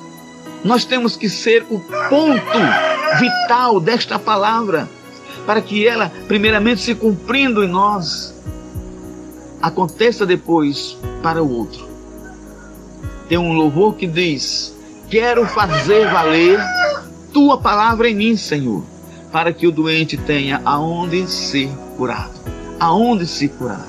Nós 0.64 0.84
temos 0.84 1.16
que 1.16 1.28
ser 1.28 1.64
o 1.70 1.80
ponto 1.80 2.58
vital 3.18 3.80
desta 3.80 4.18
palavra, 4.18 4.88
para 5.44 5.60
que 5.60 5.86
ela, 5.86 6.12
primeiramente, 6.28 6.80
se 6.80 6.94
cumprindo 6.94 7.64
em 7.64 7.68
nós, 7.68 8.34
aconteça 9.60 10.26
depois 10.26 10.96
para 11.22 11.42
o 11.42 11.50
outro. 11.50 11.88
Tem 13.28 13.38
um 13.38 13.52
louvor 13.52 13.94
que 13.94 14.06
diz: 14.06 14.74
Quero 15.10 15.46
fazer 15.46 16.08
valer 16.10 16.60
tua 17.32 17.58
palavra 17.58 18.08
em 18.08 18.14
mim, 18.14 18.36
Senhor, 18.36 18.82
para 19.32 19.52
que 19.52 19.66
o 19.66 19.72
doente 19.72 20.16
tenha 20.16 20.60
aonde 20.64 21.30
ser 21.30 21.68
curado. 21.96 22.34
Aonde 22.78 23.26
se 23.26 23.48
curar. 23.48 23.86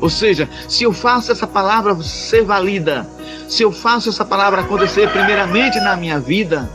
Ou 0.00 0.10
seja, 0.10 0.48
se 0.68 0.84
eu 0.84 0.92
faço 0.92 1.32
essa 1.32 1.46
palavra 1.46 1.94
ser 2.02 2.44
valida, 2.44 3.08
se 3.48 3.62
eu 3.62 3.72
faço 3.72 4.08
essa 4.08 4.24
palavra 4.24 4.60
acontecer 4.60 5.10
primeiramente 5.10 5.78
na 5.80 5.96
minha 5.96 6.20
vida, 6.20 6.68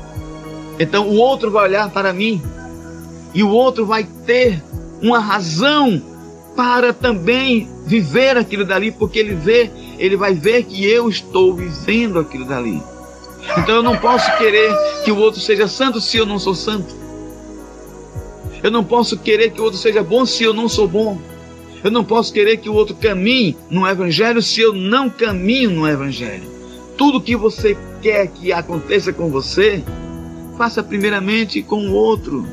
então 0.79 1.07
o 1.07 1.15
outro 1.15 1.51
vai 1.51 1.65
olhar 1.65 1.89
para 1.89 2.11
mim 2.11 2.41
e 3.33 3.43
o 3.43 3.49
outro 3.49 3.85
vai 3.85 4.03
ter 4.25 4.61
uma 5.01 5.19
razão 5.19 6.01
para 6.61 6.93
também 6.93 7.67
viver 7.87 8.37
aquilo 8.37 8.63
dali, 8.63 8.91
porque 8.91 9.17
ele 9.17 9.33
vê, 9.33 9.71
ele 9.97 10.15
vai 10.15 10.35
ver 10.35 10.61
que 10.61 10.85
eu 10.85 11.09
estou 11.09 11.55
vivendo 11.55 12.19
aquilo 12.19 12.45
dali. 12.45 12.79
Então 13.57 13.77
eu 13.77 13.81
não 13.81 13.97
posso 13.97 14.31
querer 14.37 14.71
que 15.03 15.11
o 15.11 15.17
outro 15.17 15.41
seja 15.41 15.67
santo 15.67 15.99
se 15.99 16.17
eu 16.17 16.25
não 16.25 16.37
sou 16.37 16.53
santo. 16.53 16.95
Eu 18.61 18.69
não 18.69 18.83
posso 18.83 19.17
querer 19.17 19.49
que 19.49 19.59
o 19.59 19.63
outro 19.63 19.79
seja 19.79 20.03
bom 20.03 20.23
se 20.23 20.43
eu 20.43 20.53
não 20.53 20.69
sou 20.69 20.87
bom. 20.87 21.19
Eu 21.83 21.89
não 21.89 22.03
posso 22.03 22.31
querer 22.31 22.57
que 22.57 22.69
o 22.69 22.75
outro 22.75 22.95
caminhe 22.95 23.57
no 23.67 23.87
evangelho 23.87 24.39
se 24.39 24.61
eu 24.61 24.71
não 24.71 25.09
caminho 25.09 25.71
no 25.71 25.87
evangelho. 25.87 26.43
Tudo 26.95 27.19
que 27.19 27.35
você 27.35 27.75
quer 28.03 28.27
que 28.27 28.53
aconteça 28.53 29.11
com 29.11 29.31
você, 29.31 29.83
faça 30.59 30.83
primeiramente 30.83 31.63
com 31.63 31.87
o 31.87 31.93
outro. 31.93 32.45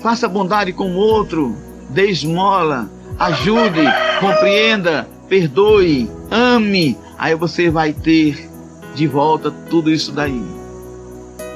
Faça 0.00 0.26
bondade 0.26 0.72
com 0.72 0.92
o 0.92 0.96
outro, 0.96 1.54
dê 1.90 2.06
esmola, 2.06 2.88
ajude, 3.18 3.84
compreenda, 4.20 5.08
perdoe, 5.28 6.10
ame. 6.30 6.96
Aí 7.18 7.34
você 7.34 7.68
vai 7.68 7.92
ter 7.92 8.48
de 8.94 9.06
volta 9.06 9.50
tudo 9.50 9.90
isso 9.90 10.12
daí. 10.12 10.42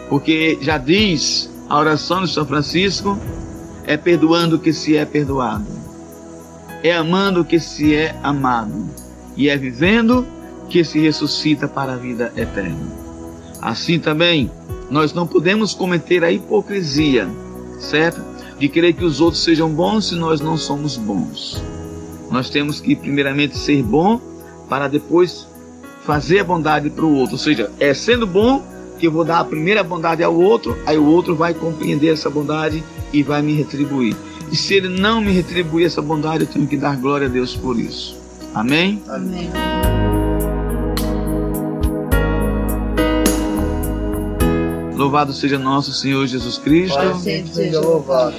Porque 0.09 0.59
já 0.61 0.77
diz 0.77 1.51
a 1.69 1.79
oração 1.79 2.23
de 2.23 2.31
São 2.31 2.45
Francisco: 2.45 3.19
é 3.87 3.97
perdoando 3.97 4.59
que 4.59 4.73
se 4.73 4.97
é 4.97 5.05
perdoado, 5.05 5.67
é 6.83 6.93
amando 6.93 7.45
que 7.45 7.59
se 7.59 7.95
é 7.95 8.15
amado, 8.23 8.91
e 9.37 9.49
é 9.49 9.57
vivendo 9.57 10.27
que 10.69 10.85
se 10.85 10.99
ressuscita 10.99 11.69
para 11.69 11.95
a 11.95 11.97
vida 11.97 12.33
eterna. 12.37 13.03
Assim 13.61 13.99
também, 13.99 14.51
nós 14.91 15.13
não 15.13 15.27
podemos 15.27 15.73
cometer 15.73 16.25
a 16.25 16.33
hipocrisia, 16.33 17.29
certo? 17.79 18.32
De 18.59 18.69
querer 18.69 18.93
que 18.93 19.05
os 19.05 19.21
outros 19.21 19.43
sejam 19.43 19.69
bons 19.69 20.09
se 20.09 20.15
nós 20.15 20.41
não 20.41 20.57
somos 20.57 20.97
bons. 20.97 21.63
Nós 22.31 22.49
temos 22.49 22.81
que, 22.81 22.97
primeiramente, 22.97 23.57
ser 23.57 23.83
bom 23.83 24.21
para 24.69 24.89
depois 24.89 25.47
fazer 26.05 26.41
a 26.41 26.45
bondade 26.45 26.91
para 26.91 27.05
o 27.05 27.15
outro. 27.15 27.35
Ou 27.35 27.39
seja, 27.39 27.71
é 27.79 27.93
sendo 27.93 28.27
bom 28.27 28.63
que 28.99 29.07
eu 29.07 29.13
vou 29.13 29.25
dar 29.25 29.41
a 29.41 29.45
primeira 29.45 29.83
bondade 29.83 30.23
ao 30.23 30.35
outro, 30.35 30.79
aí 30.87 30.97
o 30.97 31.05
outro 31.05 31.35
vai 31.35 31.53
compreender 31.53 32.13
essa 32.13 32.31
bondade 32.31 32.83
e 33.13 33.23
vai 33.23 33.43
me 33.43 33.53
retribuir. 33.53 34.17
E 34.51 34.57
se 34.57 34.75
ele 34.75 34.89
não 34.89 35.21
me 35.21 35.33
retribuir 35.33 35.87
essa 35.87 36.01
bondade, 36.01 36.45
eu 36.45 36.47
tenho 36.47 36.67
que 36.67 36.77
dar 36.77 36.97
glória 36.97 37.27
a 37.27 37.31
Deus 37.31 37.57
por 37.57 37.79
isso. 37.79 38.17
Amém? 38.55 39.03
Amém. 39.09 39.51
Louvado 45.03 45.33
seja 45.33 45.59
nosso 45.59 45.93
Senhor 45.93 46.25
Jesus 46.29 46.59
Cristo. 46.59 46.97
Sempre 47.19 47.53
seja 47.53 47.81
louvado. 47.81 48.37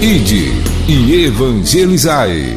Ide 0.00 0.50
e 0.88 1.26
evangelizai. 1.26 2.56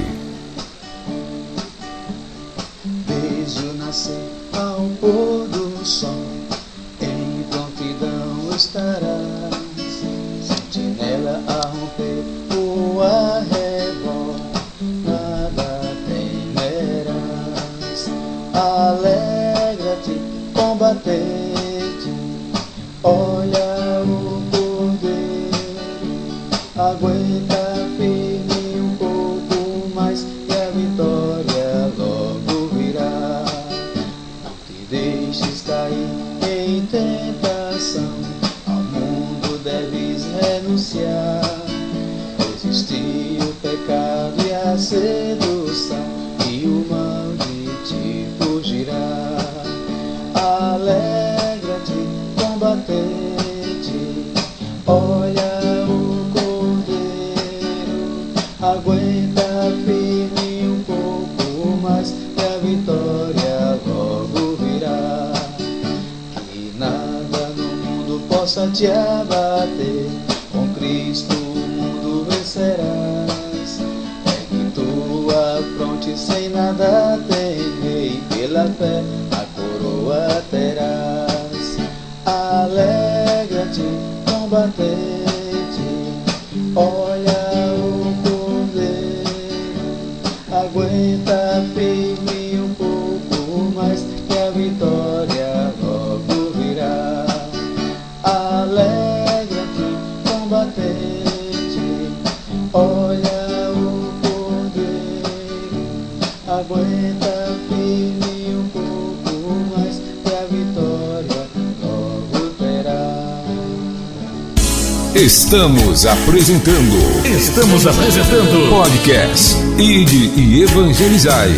Estamos 115.21 116.07
apresentando. 116.07 116.97
Estamos 117.23 117.85
apresentando. 117.85 118.71
Podcast 118.71 119.55
Ide 119.77 120.31
e 120.35 120.63
Evangelizai. 120.63 121.51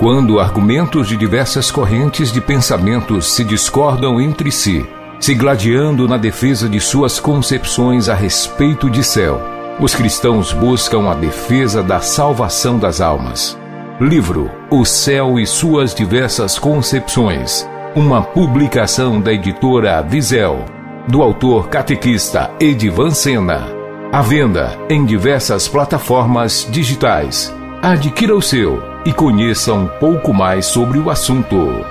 Quando 0.00 0.40
argumentos 0.40 1.06
de 1.06 1.16
diversas 1.16 1.70
correntes 1.70 2.32
de 2.32 2.40
pensamentos 2.40 3.34
se 3.34 3.44
discordam 3.44 4.20
entre 4.20 4.50
si, 4.50 4.84
se 5.20 5.32
gladiando 5.32 6.08
na 6.08 6.16
defesa 6.16 6.68
de 6.68 6.80
suas 6.80 7.20
concepções 7.20 8.08
a 8.08 8.16
respeito 8.16 8.90
de 8.90 9.04
céu, 9.04 9.40
os 9.78 9.94
cristãos 9.94 10.52
buscam 10.52 11.08
a 11.08 11.14
defesa 11.14 11.84
da 11.84 12.00
salvação 12.00 12.80
das 12.80 13.00
almas. 13.00 13.59
Livro 14.00 14.50
O 14.70 14.82
Céu 14.82 15.38
e 15.38 15.46
Suas 15.46 15.94
Diversas 15.94 16.58
Concepções. 16.58 17.68
Uma 17.94 18.22
publicação 18.22 19.20
da 19.20 19.30
editora 19.30 20.00
Visel, 20.00 20.64
do 21.06 21.20
autor 21.20 21.68
catequista 21.68 22.50
Edivan 22.58 23.10
Sena. 23.10 23.68
À 24.10 24.22
venda 24.22 24.74
em 24.88 25.04
diversas 25.04 25.68
plataformas 25.68 26.66
digitais. 26.70 27.54
Adquira 27.82 28.34
o 28.34 28.40
seu 28.40 28.82
e 29.04 29.12
conheça 29.12 29.74
um 29.74 29.86
pouco 29.86 30.32
mais 30.32 30.64
sobre 30.64 30.98
o 30.98 31.10
assunto. 31.10 31.84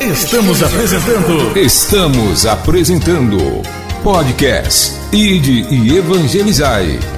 Estamos 0.00 0.62
apresentando. 0.62 1.58
Estamos 1.58 2.46
apresentando. 2.46 3.87
Podcast 4.08 4.98
Ide 5.12 5.66
e 5.70 5.98
Evangelizai. 5.98 7.17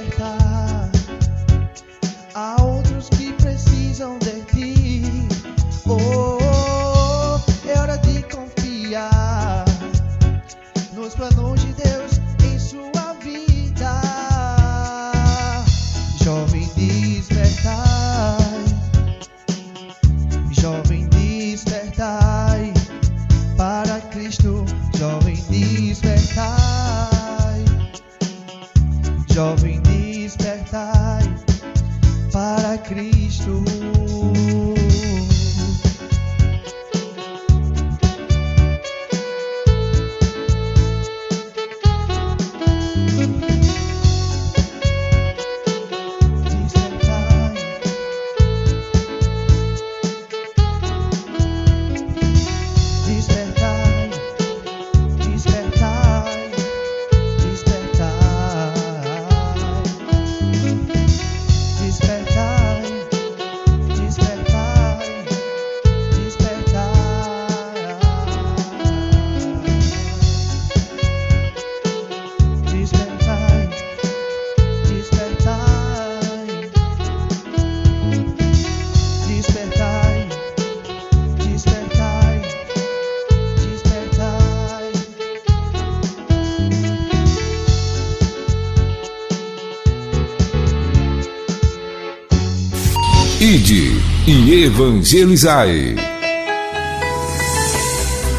Evangelizai. 94.71 95.95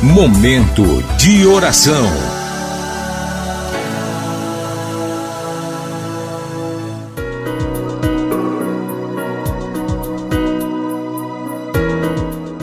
Momento 0.03 0.83
de 1.19 1.47
oração. 1.47 2.07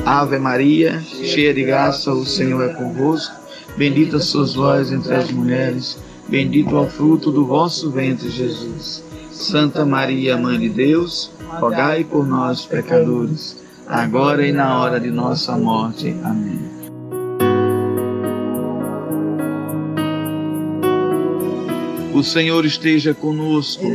Ave 0.03 0.39
Maria, 0.39 0.99
cheia 1.23 1.53
de 1.53 1.63
graça, 1.63 2.11
o 2.11 2.25
Senhor 2.25 2.67
é 2.67 2.73
convosco. 2.73 3.35
Bendita 3.77 4.19
sois 4.19 4.55
vós 4.55 4.91
entre 4.91 5.13
as 5.13 5.29
mulheres, 5.29 5.99
bendito 6.27 6.75
é 6.75 6.79
o 6.79 6.89
fruto 6.89 7.31
do 7.31 7.45
vosso 7.45 7.91
ventre, 7.91 8.29
Jesus. 8.29 9.08
Santa 9.39 9.85
Maria, 9.85 10.37
Mãe 10.37 10.59
de 10.59 10.67
Deus, 10.67 11.31
rogai 11.61 12.03
por 12.03 12.27
nós, 12.27 12.65
pecadores, 12.65 13.57
agora 13.87 14.45
e 14.45 14.51
na 14.51 14.77
hora 14.77 14.99
de 14.99 15.09
nossa 15.09 15.57
morte. 15.57 16.13
Amém. 16.23 16.59
O 22.13 22.21
Senhor 22.21 22.65
esteja 22.65 23.13
conosco. 23.13 23.85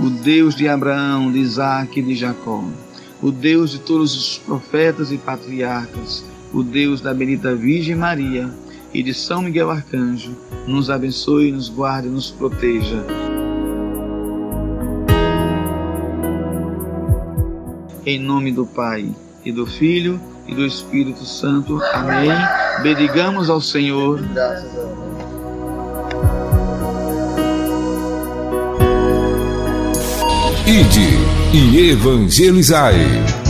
O 0.00 0.10
Deus 0.22 0.54
de 0.54 0.68
Abraão, 0.68 1.32
de 1.32 1.40
Isaac 1.40 1.98
e 1.98 2.02
de 2.02 2.14
Jacó. 2.14 2.62
O 3.20 3.32
Deus 3.32 3.72
de 3.72 3.80
todos 3.80 4.16
os 4.16 4.38
profetas 4.38 5.10
e 5.10 5.18
patriarcas. 5.18 6.24
O 6.52 6.62
Deus 6.62 7.00
da 7.00 7.12
bendita 7.12 7.56
Virgem 7.56 7.96
Maria 7.96 8.48
e 8.94 9.02
de 9.02 9.12
São 9.12 9.42
Miguel 9.42 9.68
Arcanjo. 9.68 10.36
Nos 10.64 10.90
abençoe, 10.90 11.50
nos 11.50 11.68
guarde 11.68 12.06
e 12.06 12.10
nos 12.10 12.30
proteja. 12.30 13.04
Em 18.04 18.18
nome 18.18 18.50
do 18.50 18.66
Pai, 18.66 19.08
e 19.44 19.52
do 19.52 19.64
Filho, 19.64 20.20
e 20.46 20.54
do 20.54 20.66
Espírito 20.66 21.24
Santo. 21.24 21.80
Amém. 21.92 22.30
Bendigamos 22.82 23.48
ao 23.48 23.60
Senhor. 23.60 24.20
Graças 24.20 24.70
a 24.70 24.82
Deus. 24.82 25.02
Ide 30.66 31.32
e 31.52 31.90
evangelizai. 31.90 33.41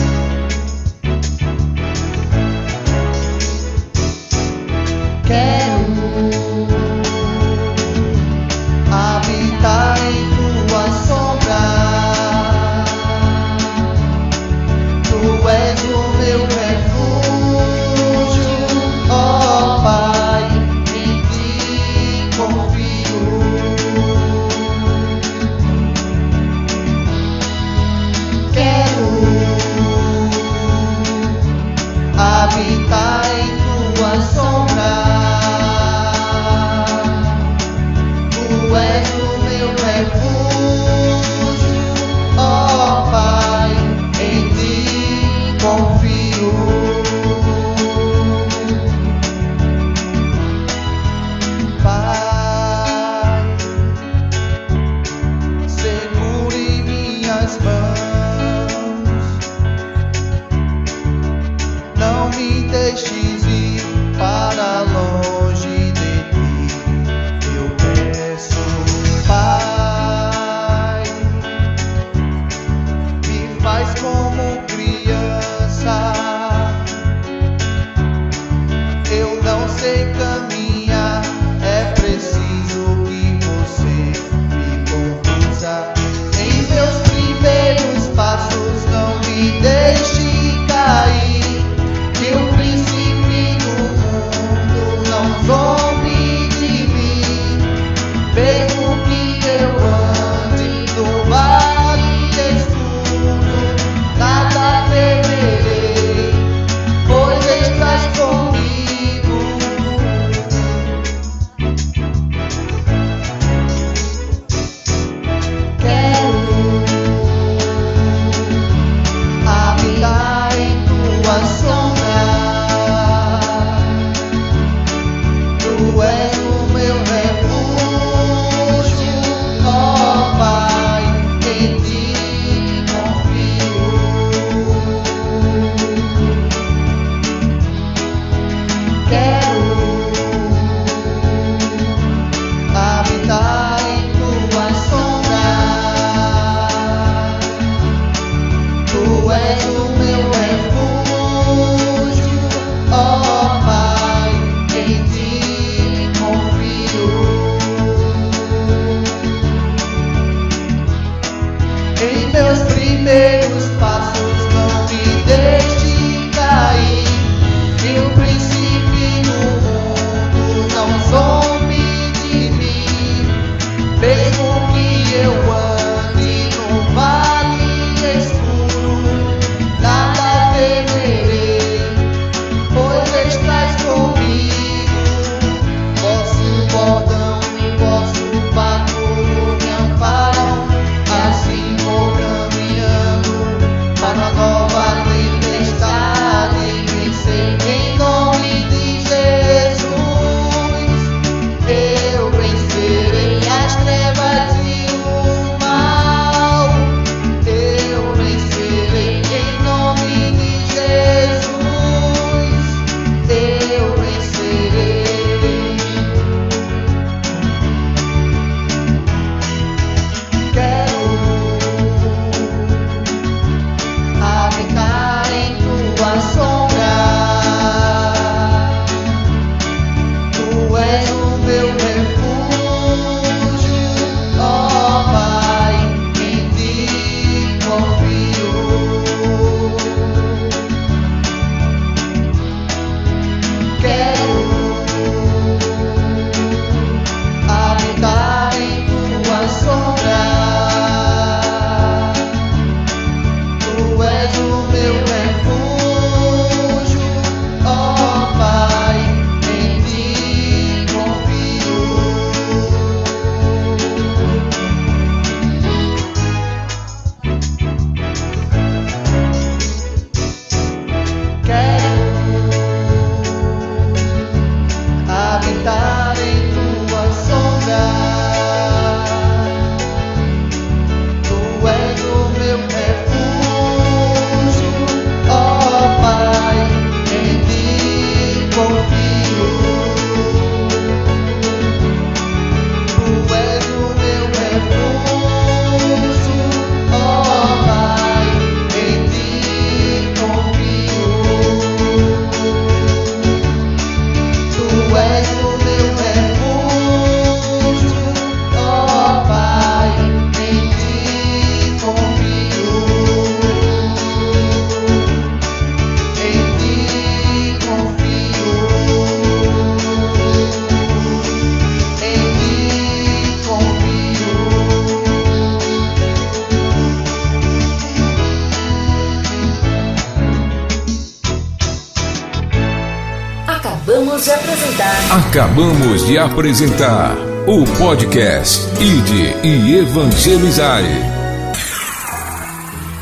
Apresentar 336.23 337.17
o 337.49 337.65
podcast 337.77 338.69
Ide 338.81 339.35
e 339.43 339.79
Evangelizai. 339.79 340.85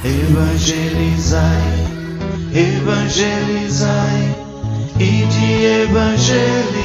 Evangelizai, 0.03 1.61
evangelizai, 2.55 4.35
ide 4.99 5.83
evangelizai. 5.83 6.80